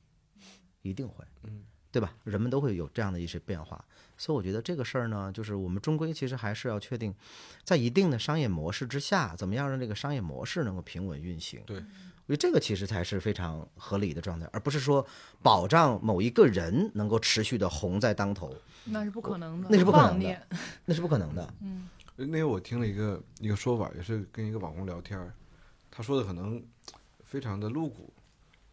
[0.84, 2.16] 一定会，嗯，对吧？
[2.24, 3.84] 人们都会有这样的一些变化。
[4.16, 7.14] 所以我觉得这个事儿呢，就是我们终归其实还是要确定，
[7.64, 11.62] 在一定的商业模式之下，怎么样让这个商业模式能够平稳运行。
[11.66, 11.84] 对。
[12.26, 15.06] 我觉得这个其实才是非常合理的状态，而不是说
[15.42, 18.56] 保障某一个人能够持续的红在当头，
[18.86, 20.48] 那是不可能的，那是不可能的，
[20.86, 21.54] 那是不可能的。
[21.60, 25.20] 嗯，那天我听了一个一个说法，也是跟一个网红聊天，
[25.92, 26.64] 他说的可能
[27.26, 28.14] 非常的露骨，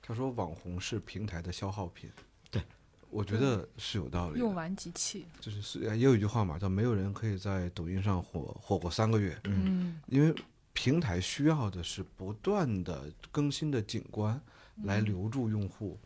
[0.00, 2.08] 他说网红是平台的消耗品。
[2.52, 2.62] 对，
[3.10, 4.38] 我觉得是有道理。
[4.38, 9.36] 用完即弃，就是是也有一句话嘛，叫没有人可以在抖音上火火过三个月。
[9.42, 10.32] 嗯，因为。
[10.72, 14.40] 平台需要的是不断的更新的景观
[14.84, 15.98] 来留住用户。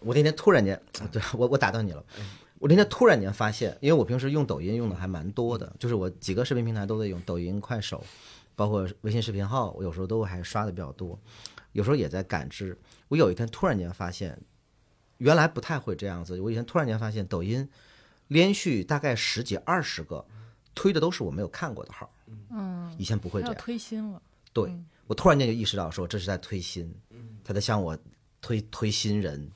[0.00, 0.80] 我那天突然间，
[1.10, 2.04] 对我我打断你了。
[2.58, 8.02] 我那天突然间发现，因为我平时用抖音用的还蛮多的，就是我几个视频平台都在用，抖音、快手，
[8.54, 11.18] 包括微信视频号，我有时候都还刷的比较多。
[11.72, 12.78] 有时候也在感知。
[13.08, 14.40] 我有一天突然间发现，
[15.18, 16.40] 原来不太会这样子。
[16.40, 17.68] 我以前突然间发现，抖音
[18.28, 20.24] 连续大概十几二十个
[20.74, 22.10] 推的都是我没有看过的号。
[22.50, 24.20] 嗯，以前不会这样推新了。
[24.52, 24.72] 对
[25.06, 26.94] 我突然间就意识到，说这是在推新，
[27.42, 27.98] 他在向我
[28.40, 29.50] 推推新人，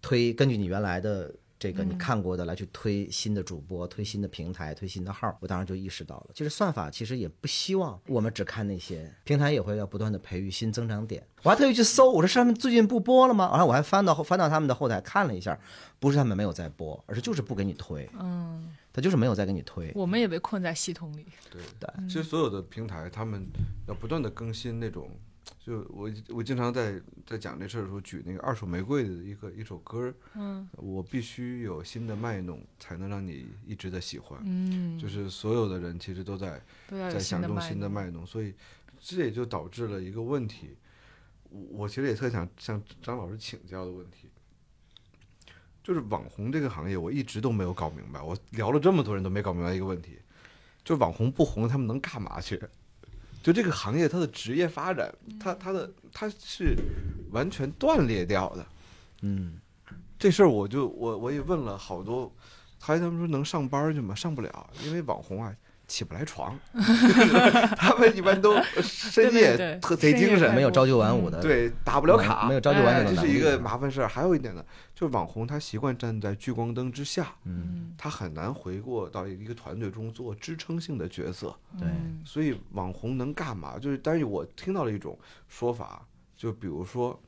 [0.00, 5.36] 推根据你原来的这个你看过的来去推新的主播，推新的平台，推新的号。
[5.40, 11.26] 我当时就意识到了，其实算法其实也不希望我们只看那些平台，也会要不断的培育新增长点。
[11.42, 13.48] 我还特意去搜，我说上面最近不播了吗？
[13.50, 15.58] 然后我还翻到翻到他们的后台看了一下，
[15.98, 18.08] 不是他们没有在播，而是就是不给你推。
[18.20, 18.72] 嗯。
[18.94, 21.26] 他就是没有再给你推，我们也被困在系统里。
[21.50, 23.44] 对对，其实所有的平台他们
[23.88, 25.10] 要不断的更新那种，
[25.58, 38.54] 就我我经常在在讲这事儿的时候举那个二手玫瑰的一个一首歌，嗯，我必须有新的卖弄才能让你一直的喜欢，嗯，就是所有的人其实都在在想用新的卖弄，所以
[39.00, 40.76] 这也就导致了一个问题，
[41.50, 44.28] 我我其实也特想向张老师请教的问题。
[45.84, 48.20] 就是网红这个行业，我一直都没有搞明白。
[48.20, 50.18] 我聊了这么多人都没搞明白一个问题，
[50.82, 52.58] 就网红不红，他们能干嘛去？
[53.42, 56.74] 就这个行业，它的职业发展，它它的它是
[57.30, 58.66] 完全断裂掉的。
[59.20, 59.60] 嗯，
[60.18, 62.34] 这事儿我就我我也问了好多，
[62.80, 64.14] 还他们说能上班去吗？
[64.14, 65.54] 上不了，因为网红啊
[65.86, 66.58] 起不来床，
[67.76, 74.08] 他们一般都深夜特贼精神，没有朝九晚五的，对，打不了卡，没有朝九晚五的这是一个麻烦事儿。
[74.08, 74.64] 还有一点呢，
[74.94, 81.54] 就是网红他习惯站在聚光灯之下，嗯，他很难回过到一个团队中做支撑性的角色。
[81.78, 83.78] 对嗯所以网红能干嘛？
[83.78, 85.18] 就是，但是我听到了一种
[85.48, 87.20] 说法，就比如说，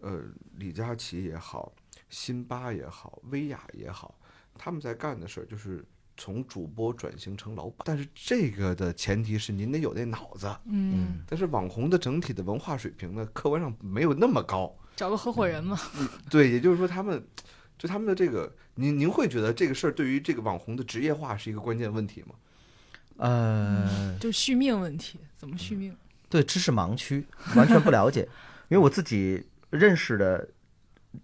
[0.00, 0.22] 呃，
[0.56, 1.70] 李佳琦也好，
[2.08, 4.14] 辛巴也好，薇娅也好，
[4.56, 5.84] 他们在干的事儿就是
[6.18, 7.78] 从主播转型成老板。
[7.84, 10.54] 但是这个的前提是您得有那脑子。
[10.66, 14.76] 嗯，但是网红的整体的文化水平呢，客观上没有那么高。
[14.94, 15.80] 找个合伙人嘛，
[16.28, 17.24] 对，也就是说，他们
[17.78, 22.34] 就他们的这个，您您会觉得这个事儿对于这个网红的职业化是一个关键问题吗？
[23.18, 25.96] 呃，就续命问题，怎么续命？
[26.28, 28.22] 对知识盲区，完全不了解，
[28.68, 30.48] 因为我自己认识的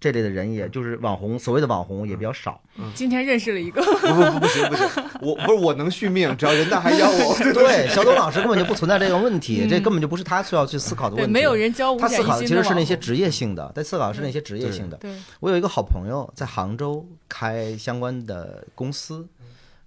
[0.00, 2.60] 这类的人，也就是网红，所谓的网红也比较少。
[2.94, 4.86] 今天认识了一个，不不不不行不行，
[5.20, 7.36] 我不是我能续命，只要人大还要我。
[7.52, 11.32] 对，小董老师根本就不存在这个问题，这根本就不是他需要去思考的问，题。
[11.32, 14.96] 没有人教我他思考的其实是那些职业性的，在思考的是那些职业性的。
[14.96, 19.26] 对，我有一个好朋友在杭州开相关的公司，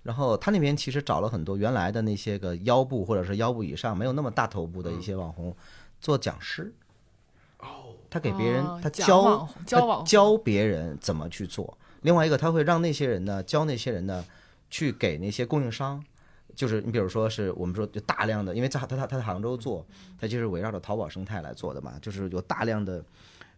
[0.03, 5.55] 然后他那边其实找了很多原来的那些个腰部或者是腰部以上没有那么大头部的一些网红
[5.99, 6.71] 做讲师。
[8.09, 11.77] 他给别人哦他教教教别人怎么去做。
[12.01, 14.23] 另外一个，他会让那些人呢教那些人呢
[14.69, 16.03] 去给那些供应商。
[16.55, 19.85] 就是你比如说是我们说就大量的，因为在他他他在杭州做，
[20.19, 23.03] 他就是围绕着淘宝生态来做的嘛，就是有大量的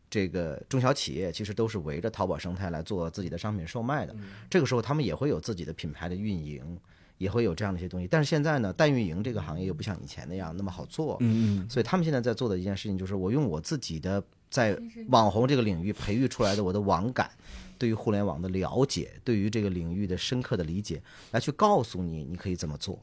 [0.09, 4.13] 这个中小企业其实都是围着淘宝生态来做自己的商品售卖的。
[4.49, 6.77] 这个时候他们也会有自己的品牌的运营，
[7.19, 8.07] 也会有这样的一些东西。
[8.07, 14.75] 但是现在呢，代运营这个行业又不像以前那样那么好做，嗯所以他们现在在做的一件事情就是，我用我自己的在
[15.09, 17.29] 网红这个领域培育出来的我的网感，
[17.77, 20.99] 对于互联网的了解，对于这个领域的深刻的理解，
[21.29, 22.99] 来去告诉你你可以怎么做。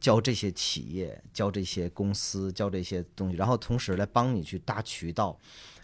[0.00, 5.38] 教这些企业，教这些公司，教这些东西，然后同时来帮你去搭渠道，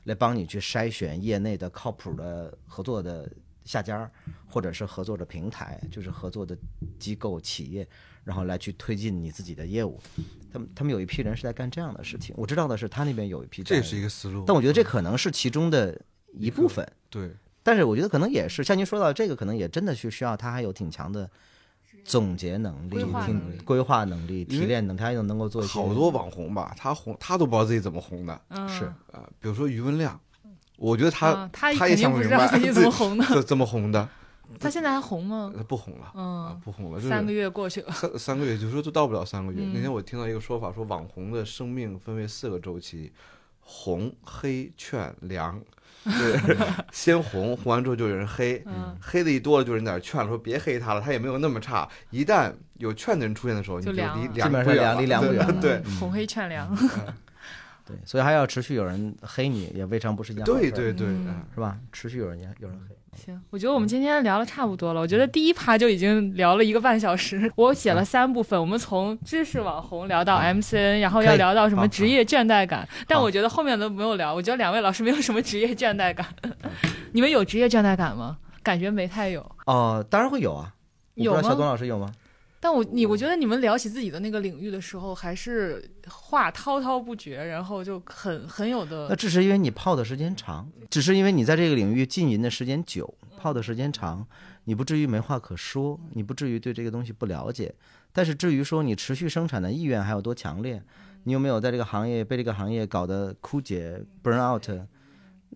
[0.04, 3.30] 来帮你去筛选业内的靠谱的合作的
[3.66, 4.10] 下家，
[4.46, 6.56] 或者是合作的平台，就是合作的
[6.98, 7.86] 机构企业，
[8.24, 10.00] 然后来去推进你自己的业务。
[10.52, 14.44] 他们他们有一批人是在干这样的事情，我知道的是他那边有一批这是一个思路。
[14.46, 16.00] 但我觉得这可能是其中的
[16.32, 16.86] 一部分。
[17.10, 17.30] 对，
[17.62, 21.28] 但是我觉得可能也是像您说到这个，可能也真的是需要他还有挺强的
[22.04, 29.28] 总结能力、规划挺能力规划能力、提炼能力，他又能够做一些好多网红吧，他红他都不知道自己怎么红的嗯，是啊。
[29.40, 30.18] 比如说余文亮，
[30.76, 33.24] 我觉得他啊他也肯定不明白知道自己怎么红的。
[33.26, 34.08] 怎怎么红的，
[34.60, 35.52] 他现在还红吗？
[35.56, 36.04] 他不红了。
[36.06, 39.60] 啊嗯，，不红了，就是三个月过去了，三三个月，就说都到不了三个月。
[39.62, 43.12] 嗯那天我听到一个说法，说网红的生命分为四个周期：
[43.60, 45.60] 红、黑、劝、凉。
[46.04, 46.38] 对，
[46.92, 51.88] 先红，红完之后就有人黑，嗯，黑的一多了就有人在那劝了，说别黑他了，他也没有那么差。
[52.10, 56.72] 一旦有劝的人出现的时候，你就离就凉基本上不远离凉不远 对嗯红黑劝凉。
[57.86, 61.06] 对，所以还要持续有人黑你，也未尝不是一件好事儿对对对，
[61.54, 61.78] 是吧？
[61.92, 65.00] 持续有人有人黑，行，我觉得我们今天聊的差不多了。
[65.00, 74.34] 我觉得第一趴就已经聊了一个半小时， 我写了三部分，我们从知识网红聊到 MCN，然后要聊到什么职业倦怠感，但我觉得后面都没有聊。
[74.34, 76.26] 我觉得两位老师没有什么职业倦怠感，
[77.12, 78.38] 你们有职业倦怠感吗？
[78.62, 79.48] 感觉没太有。
[79.66, 80.72] 哦，当然会有啊。
[81.14, 82.10] 有吗知道小东老师有吗？
[82.66, 94.26] 但我你我觉得你们聊起自己的那个领域的时候，还是话滔滔不绝，然后就很很有的那只是因为你泡的时间长，只是因为你在这个领域浸淫的时间久，泡的时间长，
[94.64, 97.72] 你不至于没话可说，你不至于对这个东西不了解。
[98.12, 100.82] 但是至于说你持续生产的意愿还有多强烈，
[101.22, 104.68] 你有没有在这个行业被这个行业搞得枯竭 burn out，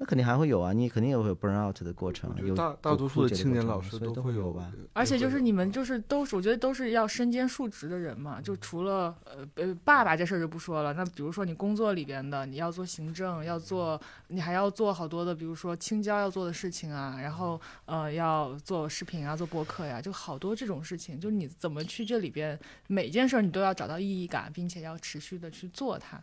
[0.03, 4.73] 那肯定还会有啊，你肯定也会有 burn out 的过程，有大大多数的青年老师都会有吧。
[4.95, 8.41] 而且就是你们就是都是，我觉得都是要身兼数职的人嘛。
[8.41, 21.21] 就除了呃呃爸爸这事儿就不说了，那比如说你工作里边的，你要做行政，要做你还要做好多的，比如说青椒要做的事情啊，然后呃要做视频啊，做播客呀，就好多这种事情。
[21.21, 26.19] 就你怎么去这里边每件事儿你都要找到意义感，并且要持续的去做它。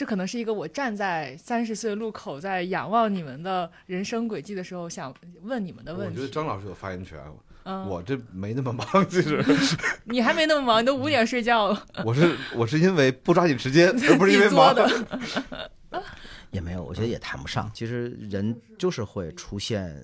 [0.00, 6.14] 这可能是一个我站在三十岁路口，在仰望你们的人生轨迹的时候，想问你们的问题。
[6.14, 7.18] 我觉得张老师有发言权，
[7.64, 9.44] 嗯，我这没那么忙，其实
[10.08, 11.86] 你还没那么忙，你都五点睡觉了。
[12.02, 14.74] 我是我是因为不抓紧时间，而不是因为忙。
[14.74, 14.88] 的
[16.50, 17.70] 也没有，我觉得也谈不上。
[17.74, 19.94] 其实人就是会出现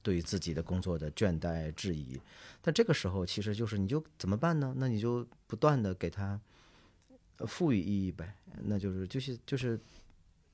[0.00, 2.18] 对自己的工作的倦怠质疑。
[2.62, 4.72] 但这个时候，其实就是你就怎么办呢？
[4.78, 6.40] 那你就不断的给他呃
[7.40, 8.34] 赋予意义呗。
[8.62, 9.78] 那就是就是就是，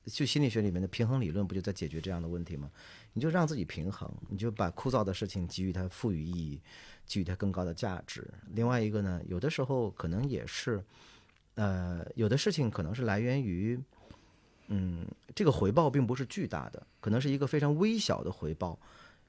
[0.05, 2.69] 就心理学里面的平衡理论，不就在解决这样的问题吗？
[3.13, 6.59] 你就让自己平衡，你就把枯燥的事情给予它赋予意义，
[7.05, 8.27] 给予它更高的价值。
[8.53, 10.83] 另外一个呢，有的时候可能也是，
[11.55, 13.79] 呃，有的事情可能是来源于，
[14.67, 15.05] 嗯，
[15.35, 18.77] 这个回报并不是巨大的，可能是一个非常微小的回报，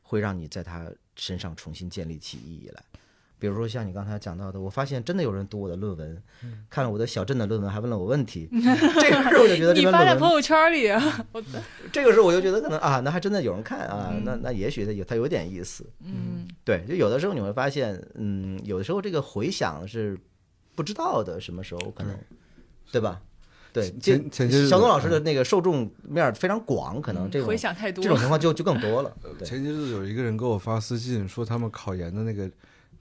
[0.02, 2.82] 会让你在他身上重新建立起意义来。
[3.45, 6.22] 比如说像你刚才讲到的，我发现真的有人读我的论文，
[6.70, 8.49] 看了我的小镇的论文，还问了我问题。
[9.03, 10.99] 这个时候我就觉得这你篇论文，发在朋友圈里，啊
[11.32, 11.45] 我
[11.92, 15.84] 这个时候我就觉得可能啊，那还真的有人看啊，那那也许它有它有点意思。
[16.03, 20.18] 嗯对，就有的时候你会发现，嗯，有的时候这个回响是
[20.74, 22.16] 不知道的，什么时候可能，
[22.90, 23.20] 对吧？
[23.74, 29.14] 对，这前前些日小东老师的那个受众面非常广，可能这种回响太多这种情况就就更多了。
[29.38, 32.49] 对，前些日子有一个人给我发私信说，他们考研的那个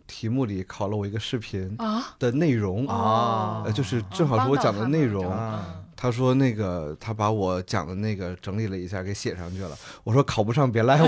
[0.08, 5.30] 题目里考了我一个视频啊的内容啊呃，就是正好是我讲的内容。
[5.32, 9.78] 啊他说那个他把我讲的那个整理了一下给写上去了。
[10.04, 11.08] 我说考不上别赖我，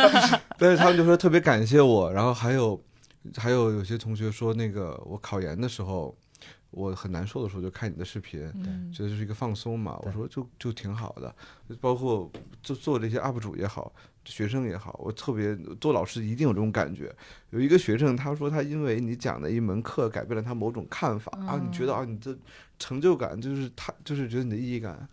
[0.56, 2.10] 但是他们就说特别感谢我。
[2.10, 2.82] 然后还有
[3.36, 6.16] 还有有些同学说那个我考研的时候。
[6.72, 9.98] 我很难受的时候就看你的视频，嗯觉得就是一个放松嘛。
[10.02, 11.34] 我说就就挺好的，
[11.80, 12.30] 包括
[12.62, 13.92] 做做这些 UP 主也好，
[14.24, 17.14] 学生也好，我特别做老师一定有这种感觉。
[17.50, 22.36] 有一个学生他说他因为你讲的一门课改变了他某种看法、啊，你觉得啊你的
[22.78, 25.08] 成就感就是他就是觉得你的意义感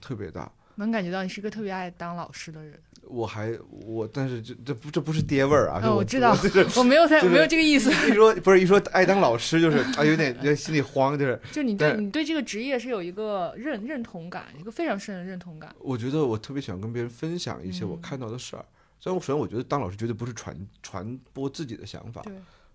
[0.00, 0.50] 特别大。
[0.76, 2.78] 能感觉到你是个特别爱当老师的人。
[3.02, 7.90] 我还我但是这这不这不是爹味儿啊，我我知道就是，我没有太就是没有这个意思。
[8.08, 15.74] 一说不是一说爱当老师就是啊有点有点心里慌，就是 就你对你对这个职业是有一个认认同感，一个非常深的认同感。
[15.80, 18.64] 我觉得我特别喜欢跟别人分享一些我嗯看到的事儿。
[19.00, 22.22] 虽然我首先我觉得当老师绝对不是传传播自己的想法，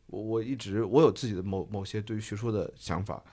[0.07, 3.23] 我我一直我有自己的某某些对于学说的想法。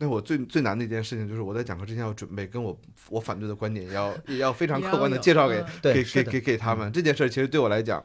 [0.00, 2.80] 那我最最难的一件事情就是我在讲课之前要准备，跟我
[3.10, 5.66] 我反对的观点也要也要非常客观的介绍给嗯。
[5.82, 6.92] 给给给给他们。
[6.92, 8.02] 这件事儿其实对我来讲，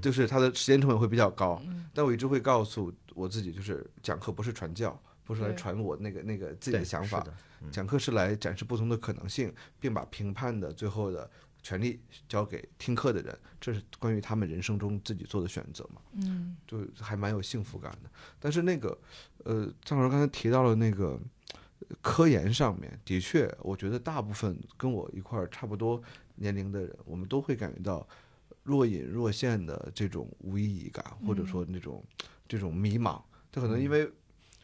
[0.00, 1.84] 就是它的时间成本会比较高，嗯。
[1.92, 7.22] 但我一直会告诉我自己，就是讲课不是传教，不是来传我那个那个自己的想法
[7.70, 11.28] 讲课是来展示不同的可能性，并把评判的最后的
[11.66, 18.10] 权利交给听课的人，这是关于他们人生中自己做的选择嘛，嗯就还蛮有幸福感的。
[18.38, 18.96] 但是那个，
[19.38, 21.20] 呃，张老师刚才提到了那个
[21.80, 26.00] 呃科研上面，的确，我觉得大部分跟我一块儿差不多
[26.36, 28.06] 年龄的人，我们都会感觉到
[28.62, 32.00] 若隐若现的这种无意义感，或者说那种
[32.46, 33.20] 这种迷茫。
[33.50, 34.08] 他可能因为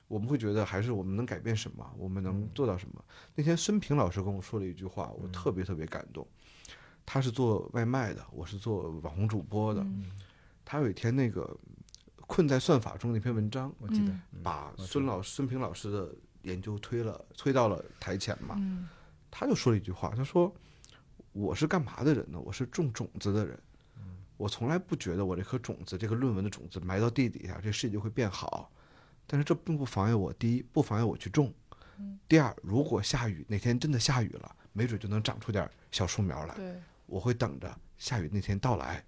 [0.07, 3.05] 我们会觉得，还是我们能改变什么，我们能做到什么。
[3.34, 6.24] 那天孙平老师跟我说了一句话，我特别特别感动。
[7.05, 9.80] 他是做外卖的，我是做网红主播的。
[9.82, 10.05] 嗯
[10.64, 11.55] 他有一天那个
[12.20, 18.55] 困在算法中那篇文章，我记得嗯把孙老孙平老师的研究推了推到了台前嘛。
[18.59, 18.88] 嗯
[19.30, 20.55] 他就说了一句话，他说
[21.32, 22.38] ：“我是干嘛的人呢？
[22.38, 23.59] 我是种种子的人。
[24.36, 28.70] 我从来不觉得我这颗种子，这个论文的种子埋到地底下，这世界就会变好。
[29.26, 31.46] 但是这并不妨碍我，第一，不妨碍我去种；
[32.28, 36.55] 第二，如果下雨，哪天真的下雨了，没准就能长出点小树苗来。
[36.55, 39.05] 对，我会等着下雨那天到来。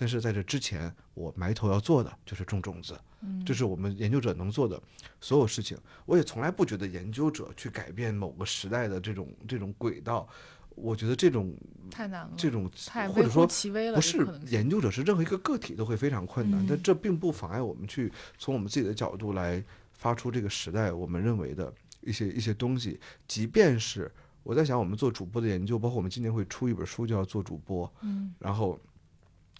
[0.00, 2.96] 但是在这之前，我埋头要做的就是种种子，
[3.44, 4.80] 这是我们研究者能做的
[5.20, 5.76] 所有事情。
[6.06, 10.28] 我也从来不觉得研究者去改变某个时代的这种这种轨道，
[10.76, 11.52] 我觉得这种
[11.90, 14.24] 太难了，这种太或者说其微了，不是。
[14.46, 16.66] 研究者，是任何一个个体都会非常困难，嗯。
[16.68, 19.60] 但这并不妨碍我们去从我们自己的角度来
[19.94, 24.08] 发出这个时代我们认为的一些一些东西，即便是
[24.48, 28.80] 我在想，我们做主播的研究，包括我们今年会出一本书，叫做主播，嗯然后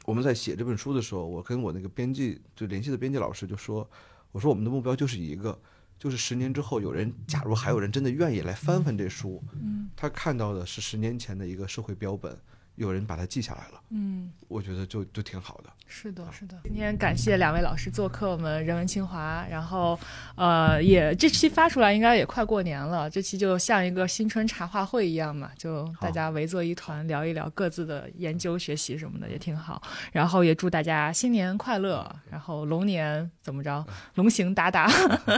[0.07, 3.87] 我们在写这本书的时候，我跟我那个编辑就联系的编辑老师就说，
[4.33, 5.61] 我说我们的目标就是一个。
[5.99, 12.35] 就是十年之后，有人假如还有人真的愿意来翻翻这书，嗯他看到的是十年前的一个社会标本，
[12.79, 15.71] 有人把它记下来了，嗯，我觉得就就挺好的。
[15.89, 16.57] 是的，是的。
[16.63, 19.99] 今天感谢两位老师做客我们人文清华，然后
[20.37, 29.83] 呃，也这期发出来应该也快过年了，这期就像一个新春茶话会一样嘛，就大家围坐一团聊一聊各自的研究学习什么的，也挺好。
[30.13, 33.85] 然后也祝大家新年快乐，然后龙年怎么着，
[34.15, 34.89] 龙行大大。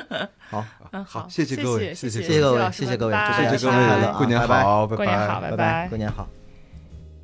[0.51, 6.29] 好，嗯，好谢谢谢各位谢谢谢谢各位老师谢谢各位拜拜祝大家过年拜拜好，拜过年好拜拜拜过年好。